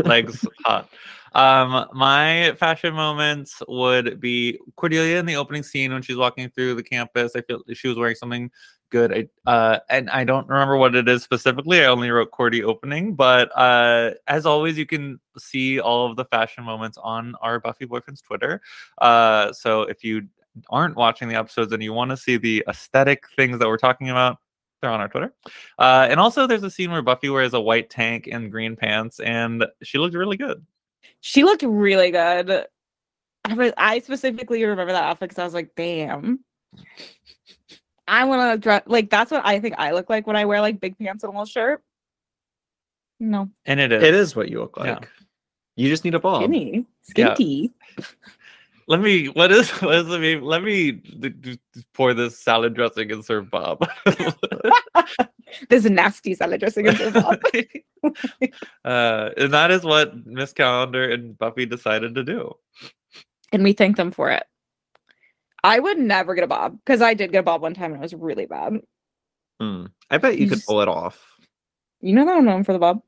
[0.05, 0.89] Legs hot.
[1.33, 6.75] Um, my fashion moments would be Cordelia in the opening scene when she's walking through
[6.75, 7.33] the campus.
[7.35, 8.49] I feel she was wearing something
[8.89, 9.29] good.
[9.45, 11.81] I uh, and I don't remember what it is specifically.
[11.81, 16.25] I only wrote Cordy opening, but uh, as always, you can see all of the
[16.25, 18.61] fashion moments on our Buffy Boyfriends Twitter.
[18.99, 20.27] Uh, so if you
[20.69, 24.09] aren't watching the episodes and you want to see the aesthetic things that we're talking
[24.09, 24.37] about,
[24.81, 25.33] they're on our Twitter.
[25.77, 29.19] Uh, and also, there's a scene where Buffy wears a white tank and green pants,
[29.19, 30.65] and she looked really good.
[31.21, 32.65] She looked really good.
[33.45, 36.39] I, was, I specifically remember that outfit because I was like, damn.
[38.07, 40.61] I want to dress like that's what I think I look like when I wear
[40.61, 41.83] like big pants and a little shirt.
[43.19, 44.03] No, And it is.
[44.03, 44.87] It is what you look like.
[44.87, 45.07] Yeah.
[45.75, 46.41] You just need a bob.
[46.41, 46.85] skinny,
[47.97, 48.05] Yeah.
[48.89, 49.27] Let me.
[49.27, 49.69] What is?
[49.81, 50.41] What is the name?
[50.41, 51.59] Let me d- d-
[51.93, 53.87] pour this salad dressing and serve Bob.
[55.69, 57.39] This nasty salad dressing is so hot.
[58.85, 62.53] uh, and that is what Miss Calendar and Buffy decided to do.
[63.51, 64.43] and we thank them for it.
[65.63, 67.95] I would never get a bob because I did get a bob one time and
[68.01, 68.79] it was really bad.
[69.59, 69.85] Hmm.
[70.11, 71.19] I bet you You could just- pull it off.
[72.01, 73.01] You know that I'm known for the bob.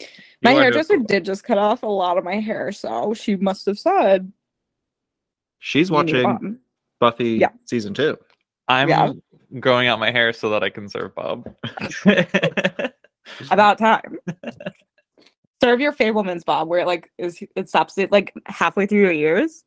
[0.00, 0.06] You
[0.42, 3.78] My hairdresser did just cut off a lot of my hair, so she must have
[3.80, 4.32] said
[5.66, 6.58] She's "You need a watching.
[7.00, 7.48] Buffy Yeah.
[7.64, 8.18] season two.
[8.68, 9.12] I'm Yeah.
[9.60, 11.54] growing out my hair so that I can serve Bob.
[13.50, 14.18] About time.
[15.62, 19.12] Serve your Fabelman's bob, where it like is it stops it like halfway through your
[19.12, 19.64] ears.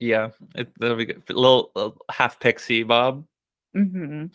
[0.00, 1.22] yeah, it, that'll be good.
[1.30, 3.24] A little, little half pixie Bob.
[3.72, 4.26] hmm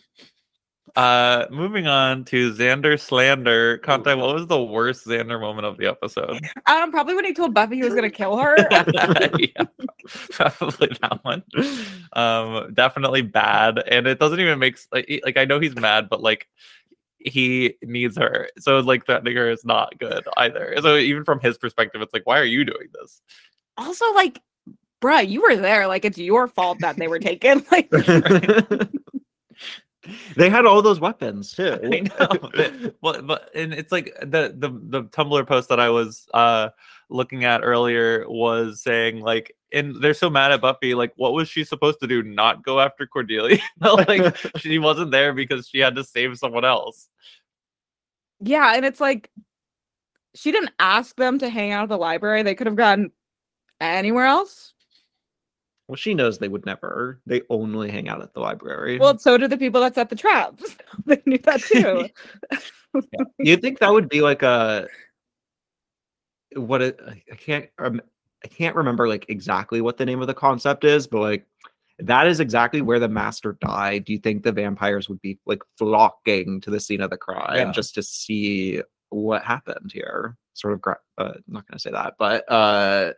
[0.94, 3.78] Uh, moving on to Xander slander.
[3.78, 6.40] Conti, what was the worst Xander moment of the episode?
[6.66, 8.56] Um, probably when he told Buffy he was gonna kill her.
[9.38, 9.64] yeah,
[10.30, 11.42] probably that one.
[12.12, 16.22] Um, definitely bad, and it doesn't even make like like I know he's mad, but
[16.22, 16.48] like
[17.18, 20.74] he needs her, so like threatening her is not good either.
[20.82, 23.22] So even from his perspective, it's like, why are you doing this?
[23.78, 24.40] also, like,
[25.00, 25.86] bruh, you were there.
[25.86, 27.64] Like, it's your fault that they were taken.
[27.70, 27.90] Like,
[30.36, 31.78] they had all those weapons too.
[31.84, 32.28] I know.
[32.54, 36.70] but- well, but and it's like the the the Tumblr post that I was uh
[37.08, 40.94] looking at earlier was saying like, and they're so mad at Buffy.
[40.94, 42.22] Like, what was she supposed to do?
[42.22, 43.58] Not go after Cordelia?
[43.80, 47.08] like, she wasn't there because she had to save someone else.
[48.40, 49.30] yeah, and it's like
[50.34, 52.42] she didn't ask them to hang out at the library.
[52.42, 53.10] They could have gone
[53.80, 54.71] anywhere else.
[55.92, 57.20] Well, she knows they would never.
[57.26, 58.98] They only hang out at the library.
[58.98, 60.74] Well, so do the people that set the traps.
[61.04, 62.08] they knew that too.
[63.38, 64.88] you'd think that would be like a
[66.54, 68.00] what it I can't um,
[68.42, 71.46] I can't remember like exactly what the name of the concept is, but like
[71.98, 74.06] that is exactly where the master died.
[74.06, 77.66] Do you think the vampires would be like flocking to the scene of the crime
[77.66, 77.72] Yeah.
[77.72, 78.80] just to see
[79.10, 80.38] what happened here?
[80.54, 83.12] Sort of, gra- uh, not going to say that, but uh,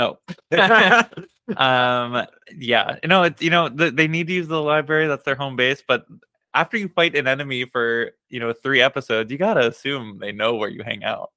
[0.00, 0.18] Oh.
[1.56, 2.26] um
[2.56, 5.34] yeah you know it's you know th- they need to use the library that's their
[5.34, 6.06] home base but
[6.54, 10.54] after you fight an enemy for you know three episodes you gotta assume they know
[10.54, 11.30] where you hang out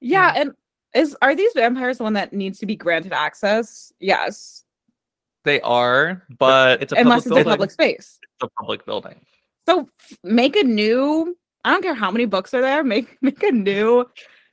[0.00, 0.52] yeah, and
[0.94, 3.92] is are these vampires the one that needs to be granted access?
[4.00, 4.64] Yes.
[5.44, 8.18] They are, but it's a unless public it's a public space.
[8.22, 9.20] it's a public building.
[9.68, 11.36] So f- make a new.
[11.64, 12.82] I don't care how many books are there.
[12.82, 14.06] Make make a new,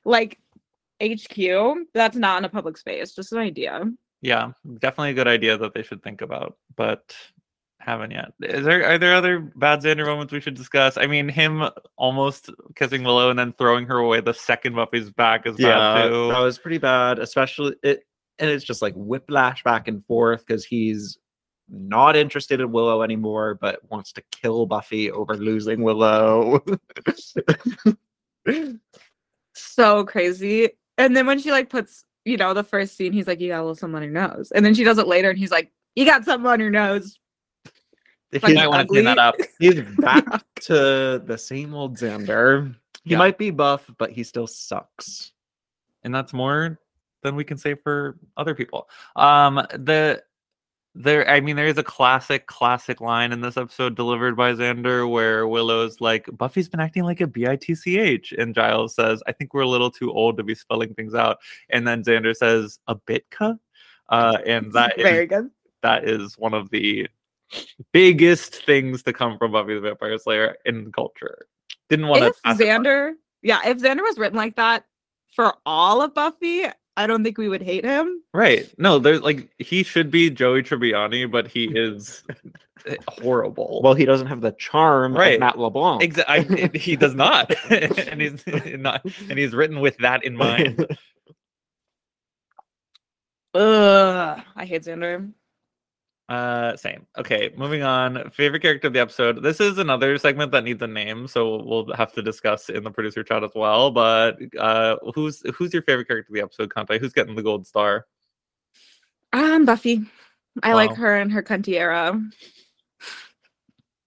[0.06, 0.40] like,
[1.02, 3.14] HQ that's not in a public space.
[3.14, 3.84] Just an idea.
[4.22, 7.16] Yeah, definitely a good idea that they should think about, but
[7.80, 8.32] haven't yet.
[8.42, 10.98] Is there are there other bad Xander moments we should discuss?
[10.98, 11.64] I mean, him
[11.98, 16.08] almost kissing Willow and then throwing her away the second Buffy's back is yeah, bad
[16.08, 16.28] too.
[16.30, 17.20] that was pretty bad.
[17.20, 18.06] Especially it,
[18.40, 21.18] and it's just like whiplash back and forth because he's
[21.70, 26.64] not interested in Willow anymore, but wants to kill Buffy over losing Willow.
[29.56, 30.70] So crazy.
[30.98, 33.60] And then when she like puts, you know, the first scene, he's like, "You got
[33.60, 35.72] a little something on your nose," and then she does it later, and he's like,
[35.96, 37.20] "You got something on your nose."
[38.34, 39.36] you Like, might want to clean that up.
[39.60, 40.26] he's back
[40.62, 42.76] to the same old Xander.
[43.04, 43.18] He Yeah.
[43.20, 45.32] might be buff, but he still sucks.
[46.04, 46.80] and that's more
[47.22, 48.90] than we can say for other people.
[49.16, 50.22] Um, the
[50.96, 55.10] there, I mean, there is a classic, classic line in this episode delivered by Xander
[55.10, 59.62] where Willow's like, "Buffy's been acting like a bitch," and Giles says, "I think we're
[59.62, 61.40] a little too old to be spelling things out,"
[61.70, 63.58] and then Xander says, "A bitca,"
[64.10, 65.50] uh, and that is very good.
[65.82, 67.08] that is one of the
[67.92, 71.48] biggest things to come from Buffy the Vampire Slayer in culture.
[71.90, 74.86] Didn't want If to Xander, yeah, if Xander was written like that
[75.32, 76.66] for all of Buffy,
[76.96, 78.22] I don't think we would hate him.
[78.34, 78.72] Right.
[78.78, 82.24] No, there's like he should be Joey Tribbiani, but he is
[83.08, 83.82] horrible.
[83.84, 85.34] Well, he doesn't have the charm Right.
[85.36, 86.04] of Matt LeBlanc.
[86.04, 86.70] exactly.
[86.80, 88.44] He does not, and he's
[88.78, 90.86] not, and he's written with that in mind.
[93.56, 95.32] Ugh, I hate Xander.
[96.30, 97.06] Uh, same.
[97.18, 98.30] Okay, moving on.
[98.32, 99.44] Favorite character of the episode.
[99.44, 102.92] This is another segment that needs a name, so we'll have to discuss in the
[102.92, 103.92] producer chat as well.
[103.92, 106.98] But uh, who's who's your favorite character of the episode, Conti?
[106.98, 108.06] Who's getting the gold star?
[109.34, 110.02] Um, Buffy.
[110.62, 110.76] I Wow.
[110.76, 112.20] like her and her cunty era.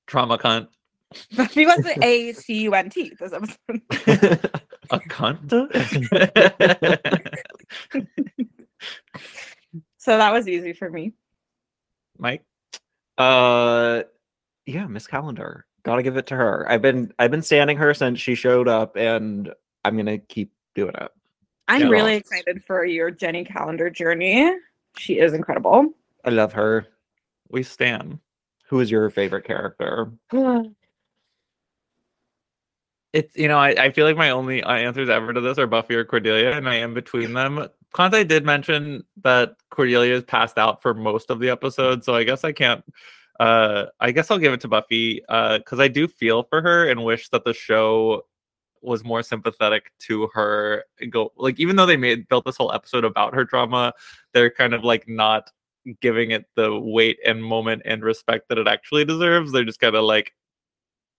[0.06, 0.68] Trauma cunt.
[1.36, 3.58] Buffy was the A C U N T this episode.
[4.90, 5.50] A cunt.
[9.98, 11.14] So that was easy for me.
[12.18, 12.42] Mike.
[13.18, 14.02] uh
[14.66, 15.66] yeah, Miss Calendar.
[15.84, 16.66] Gotta give it to her.
[16.68, 19.52] I've been I've been standing her since she showed up and
[19.84, 21.10] I'm gonna keep doing it.
[21.68, 21.88] I'm Yeah.
[21.88, 24.52] really excited for your Jenny Calendar journey.
[24.98, 25.92] She is incredible.
[26.24, 26.86] I love her.
[27.48, 28.18] We stand.
[28.68, 30.10] Who is your favorite character?
[33.12, 35.66] It's you know I, I feel like my only uh, answers ever to this are
[35.66, 37.66] Buffy or Cordelia, and I am between them.
[37.93, 42.24] Conti did mention that Cordelia is passed out for most of the episode, so I
[42.24, 42.84] guess I can't.
[43.39, 47.05] Uh, I guess I'll give it to Buffy because I do feel for her and
[47.05, 48.26] wish that the show
[48.82, 50.84] was more sympathetic to her.
[51.11, 53.93] Go like even though they made built this whole episode about her drama,
[54.32, 55.51] they're kind of like not
[56.01, 59.53] giving it the weight and moment and respect that it actually deserves.
[59.53, 60.32] They're just kind of like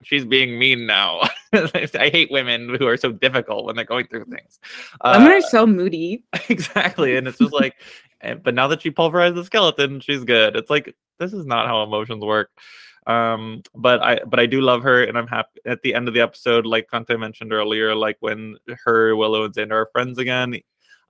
[0.02, 1.22] she's being mean now.
[1.52, 4.58] I hate women who are so difficult when they're going through things.
[5.04, 6.24] Women Uh, are so moody.
[6.48, 7.74] exactly, and it's just like,
[8.42, 10.56] but now that she pulverized the skeleton, she's good.
[10.56, 12.50] It's like this is not how emotions work.
[13.06, 16.14] Um, but I but I do love her, and I'm happy at the end of
[16.14, 20.54] the episode, like Conti mentioned earlier, like when her Willow and Xander are friends again.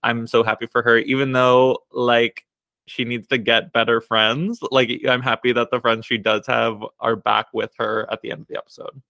[0.05, 2.45] I'm so happy for her, even though like
[2.89, 4.61] she needs to get better friends.
[4.71, 8.31] Like I'm happy that the friends she does have are back with her at the
[8.33, 9.01] end of the episode.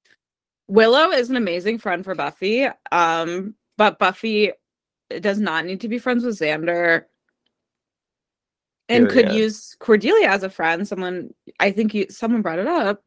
[0.68, 2.66] Willow is an amazing friend for Buffy.
[2.92, 4.52] Um, but Buffy
[5.20, 7.04] does not need to be friends with Xander.
[8.90, 9.34] And could Period.
[9.34, 10.86] use Cordelia as a friend.
[10.88, 13.02] Someone I think you someone brought it up.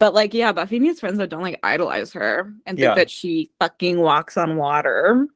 [0.00, 2.94] But like, yeah, Buffy needs friends that don't like idolize her and think Yeah.
[2.94, 5.26] that she fucking walks on water.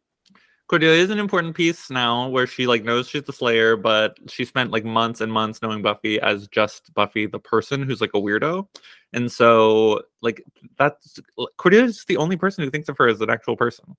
[0.68, 4.44] Cordelia is an important piece now where she like knows she's the Slayer, but she
[4.44, 8.20] spent like months and months knowing Buffy as just Buffy the person who's like a
[8.20, 8.68] weirdo.
[9.14, 10.44] And so like
[10.76, 11.18] that's
[11.56, 13.96] Cordelia's the only person who thinks of her as an actual person.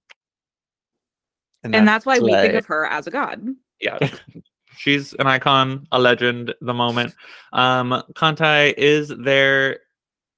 [1.63, 3.43] And that's why we think of her as a god.
[3.81, 3.97] Yeah.
[4.77, 7.15] She's an icon, a legend, the moment.
[7.51, 9.79] Um Kantai is there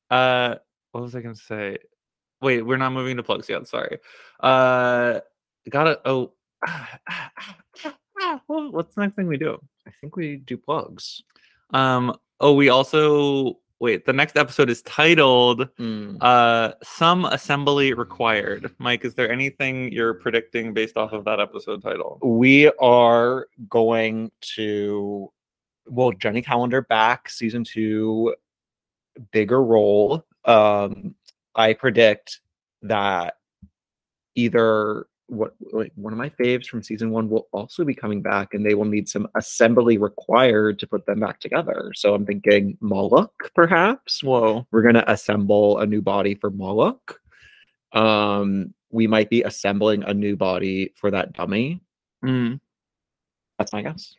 [0.09, 0.55] uh
[0.91, 1.79] what was I gonna say?
[2.41, 3.97] Wait, we're not moving to plugs yet, sorry.
[4.39, 5.19] Uh
[5.69, 6.31] gotta oh
[8.47, 9.59] what's the next thing we do?
[9.87, 11.23] I think we do plugs.
[11.73, 16.17] Um oh we also wait, the next episode is titled Hmm.
[16.21, 18.73] uh some assembly required.
[18.77, 22.19] Mike, is there anything you're predicting based off of that episode title?
[22.21, 25.31] we are going to
[25.87, 28.33] well jenny calendar back season two
[29.31, 31.15] bigger role um
[31.55, 32.39] i predict
[32.83, 33.33] that
[34.35, 38.53] either what like one of my faves from season one will also be coming back,
[38.53, 41.91] and they will need some assembly required to put them back together.
[41.95, 44.21] So I'm thinking Moloch, perhaps.
[44.23, 44.67] Whoa.
[44.71, 47.19] We're gonna assemble a new body for Moloch.
[47.93, 51.81] Um, we might be assembling a new body for that dummy.
[52.23, 52.59] Mm.
[53.57, 54.13] That's my guess.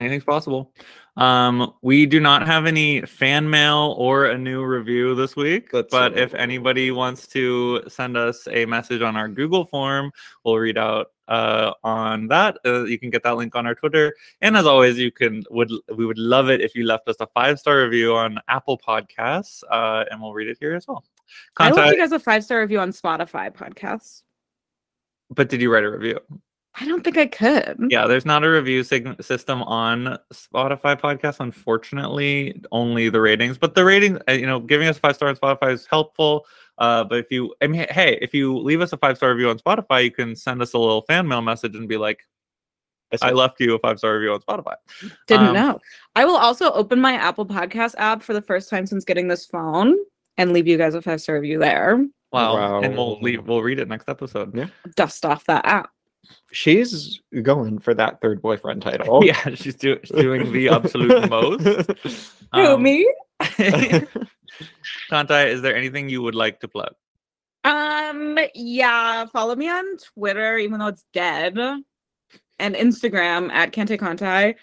[0.00, 0.72] Anything's possible.
[1.20, 5.90] Um, we do not have any fan mail or a new review this week, Let's
[5.90, 6.20] but see.
[6.20, 10.12] if anybody wants to send us a message on our Google form,
[10.44, 12.56] we'll read out uh, on that.
[12.64, 15.70] Uh, you can get that link on our Twitter, and as always, you can would
[15.94, 19.62] we would love it if you left us a five star review on Apple Podcasts,
[19.70, 21.04] uh, and we'll read it here as well.
[21.58, 24.22] I love Contact, you guys a five star review on Spotify podcasts.
[25.28, 26.18] but did you write a review?
[26.80, 27.76] I don't think I could.
[27.90, 32.60] Yeah, there's not a review sig- system on Spotify podcasts, unfortunately.
[32.72, 35.72] Only the ratings, but the rating, uh, you know, giving us five star on Spotify
[35.72, 36.46] is helpful.
[36.78, 39.50] Uh, but if you, I mean, hey, if you leave us a five star review
[39.50, 42.26] on Spotify, you can send us a little fan mail message and be like,
[43.20, 44.76] "I left you a five star review on Spotify."
[45.26, 45.78] Didn't Um, know.
[46.16, 49.44] I will also open my Apple Podcast app for the first time since getting this
[49.44, 49.96] phone
[50.38, 52.06] and leave you guys a five star review there.
[52.32, 54.56] Wow, and we'll leave, we'll read it next episode.
[54.56, 54.68] Yeah.
[54.94, 55.90] Dust off that app.
[56.52, 59.24] She's going for that third boyfriend title.
[59.24, 61.62] Yeah, she's, do- she's doing the absolute most.
[62.54, 63.12] Who Um, me?
[65.10, 66.92] Kanta, is there anything you would like to plug?
[67.64, 69.84] Um, yeah, follow me on
[70.14, 71.56] Twitter, even though it's dead,
[72.58, 74.54] and Instagram at Kante Contai.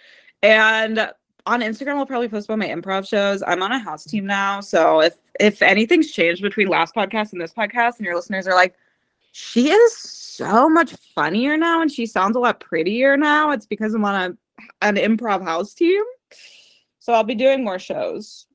[0.43, 0.99] And
[1.45, 3.41] on Instagram, I'll probably post about my improv shows.
[3.45, 7.41] I'm on a house team now, so if if anything's changed between last podcast and
[7.41, 8.75] this podcast, and your listeners are like,
[9.31, 9.93] she is
[10.37, 14.15] so much funnier now, and she sounds a lot prettier now, it's because I'm on
[14.15, 14.37] a
[14.81, 16.03] an improv house team.
[16.99, 18.47] So I'll be doing more shows.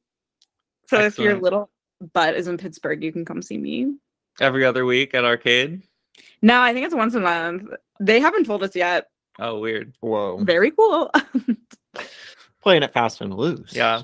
[0.88, 1.70] So if your little
[2.12, 3.94] butt is in Pittsburgh, you can come see me.
[4.40, 5.82] Every other week at Arcade?
[6.42, 7.70] No, I think it's once a month.
[8.00, 9.08] They haven't told us yet.
[9.38, 9.94] Oh, weird.
[10.00, 10.38] Whoa.
[10.42, 11.10] Very cool.
[12.62, 13.72] Playing it fast and loose.
[13.74, 14.02] Yeah.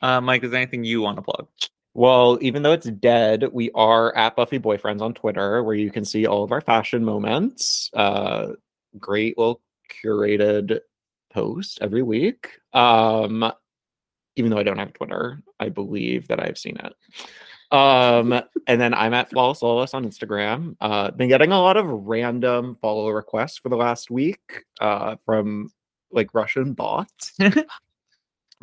[0.00, 1.48] Uh, Mike, is there anything you want to plug?
[1.94, 6.04] Well, even though it's dead, we are at Buffy Boyfriends on Twitter, where you can
[6.04, 7.88] see all of our fashion moments.
[7.94, 8.48] Uh,
[8.98, 9.60] great little
[10.04, 10.80] curated
[11.32, 12.58] post every week.
[12.72, 13.52] Um,
[14.34, 16.94] even though I don't have Twitter, I believe that I've seen it.
[17.70, 18.32] Um,
[18.66, 20.76] and then I'm at Flawless Lawless on Instagram.
[20.80, 25.70] Uh, been getting a lot of random follow requests for the last week uh, from
[26.10, 27.32] like Russian bots.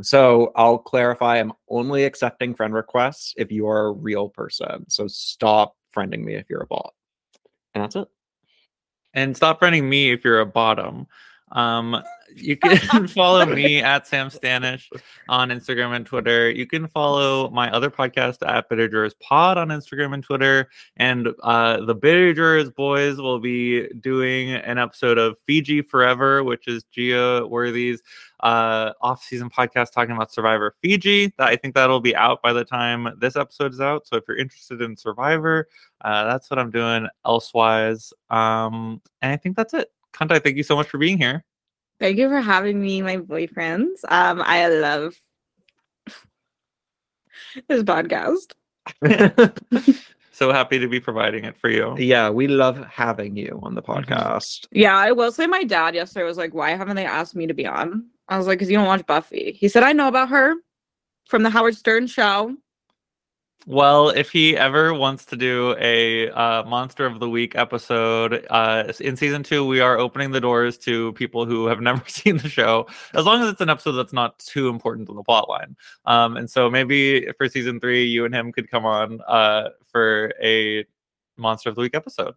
[0.02, 4.90] So I'll clarify I'm only accepting friend requests if you are a real person.
[4.90, 6.94] So stop friending me if you're a bot.
[7.73, 8.07] And that's it.
[9.14, 11.07] And stop friending me if you're a bottom.
[11.52, 12.02] Um,
[12.36, 14.90] you can follow me at Sam Stanish
[15.30, 16.49] on Instagram and Twitter.
[16.49, 20.70] You can follow my other podcast at Bitter Jurors Pod on Instagram and Twitter.
[20.98, 26.68] And uh, the Bitter Jurors boys will be doing an episode of Fiji Forever, which
[26.68, 28.02] is Gia Worthy's
[28.41, 31.34] uh, off-season podcast talking about Survivor Fiji.
[31.38, 34.08] That I think that'll be out by the time this episode is out.
[34.08, 35.68] So if you're interested in Survivor,
[36.02, 38.14] uh, that's what I'm doing elsewise.
[38.30, 39.91] Um, and I think that's it.
[40.14, 41.45] Kanta, thank you so much for being here.
[42.02, 44.03] Thank you for having me, my boyfriends.
[44.10, 45.15] Um, I love
[47.69, 48.53] this podcast.
[50.32, 51.95] so happy to be providing it for you.
[51.99, 54.65] yeah, we love having you on the podcast.
[54.72, 57.53] Yeah, I will say my dad yesterday was like, Why haven't they asked me to
[57.53, 58.07] be on?
[58.28, 59.52] I was like, Because you don't watch Buffy.
[59.52, 60.56] He said, I know about her
[61.28, 62.56] from the Howard Stern show.
[63.68, 68.92] Well, if he ever wants to do a uh, Monster of the Week episode uh,
[69.00, 72.50] in season two, we are opening the doors to people who have never seen the
[72.50, 75.76] show, as long as it's an episode that's not too important to the plot line.
[76.06, 80.34] Um, and so maybe for season three, you and him could come on uh, for
[80.42, 80.86] a
[81.38, 82.34] Monster of the Week episode.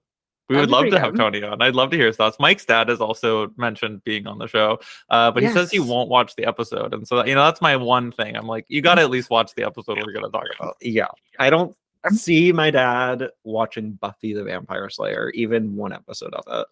[0.48, 1.14] We That'd would love to have.
[1.16, 1.62] Tony on.
[1.62, 2.36] I'd love to hear his thoughts.
[2.38, 6.10] Mike's dad has also mentioned being on the show, uh, but he says he won't
[6.10, 8.36] watch the episode, and so you know that's my one thing.
[8.36, 10.76] I'm like, you got to at least watch the episode we're going to talk about.
[10.82, 11.06] Yeah.
[11.38, 11.74] I don't
[12.10, 16.66] see my dad watching Buffy the Vampire Slayer, even one episode of it.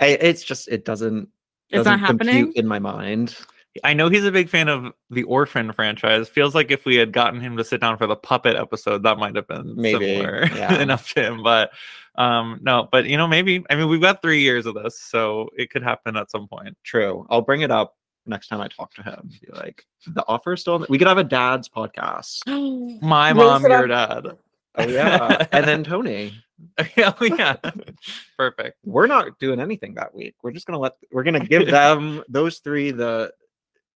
[0.00, 1.28] I, it's just it doesn't
[1.70, 2.52] It's doesn't not compute happening.
[2.56, 3.36] in my mind.
[3.84, 6.28] I know he's a big fan of the Orphan franchise.
[6.28, 9.18] Feels like if we had gotten him to sit down for the puppet episode, that
[9.18, 10.80] might have been Maybe, similar yeah.
[10.80, 11.42] enough to him.
[11.42, 11.70] But
[12.16, 13.64] um, no, but you know, maybe.
[13.70, 16.76] I mean, we've got three years of this, so it could happen at some point.
[16.82, 17.26] True.
[17.30, 19.30] I'll bring it up next time I talk to him.
[19.40, 22.40] Be like, the offer is still on the-" we could have a dad's podcast.
[23.02, 24.36] My Really mom, should your have- dad.
[24.76, 25.46] Oh yeah.
[25.52, 26.32] and then Tony.
[26.78, 27.56] oh yeah,
[28.36, 28.78] perfect.
[28.84, 30.34] We're not doing anything that week.
[30.42, 33.32] We're just gonna let we're gonna give them those three the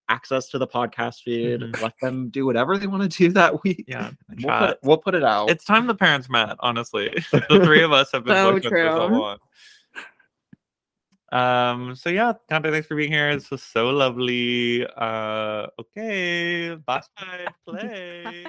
[0.08, 1.60] access to the podcast feed.
[1.60, 1.80] Mhm.
[1.80, 3.84] Let them do whatever they want to do that week.
[3.88, 4.10] Yeah,
[4.42, 5.50] We'll put, it, we'll put it out.
[5.50, 7.08] It's time the parents met, honestly.
[7.32, 9.20] the three of us have been So boyfriends for so true.
[9.20, 9.38] long.
[11.32, 13.34] Um, so yeah, Conti, thanks for being here.
[13.34, 14.86] This was so lovely.
[14.86, 17.02] Uh okay, bye.
[17.66, 18.46] Play.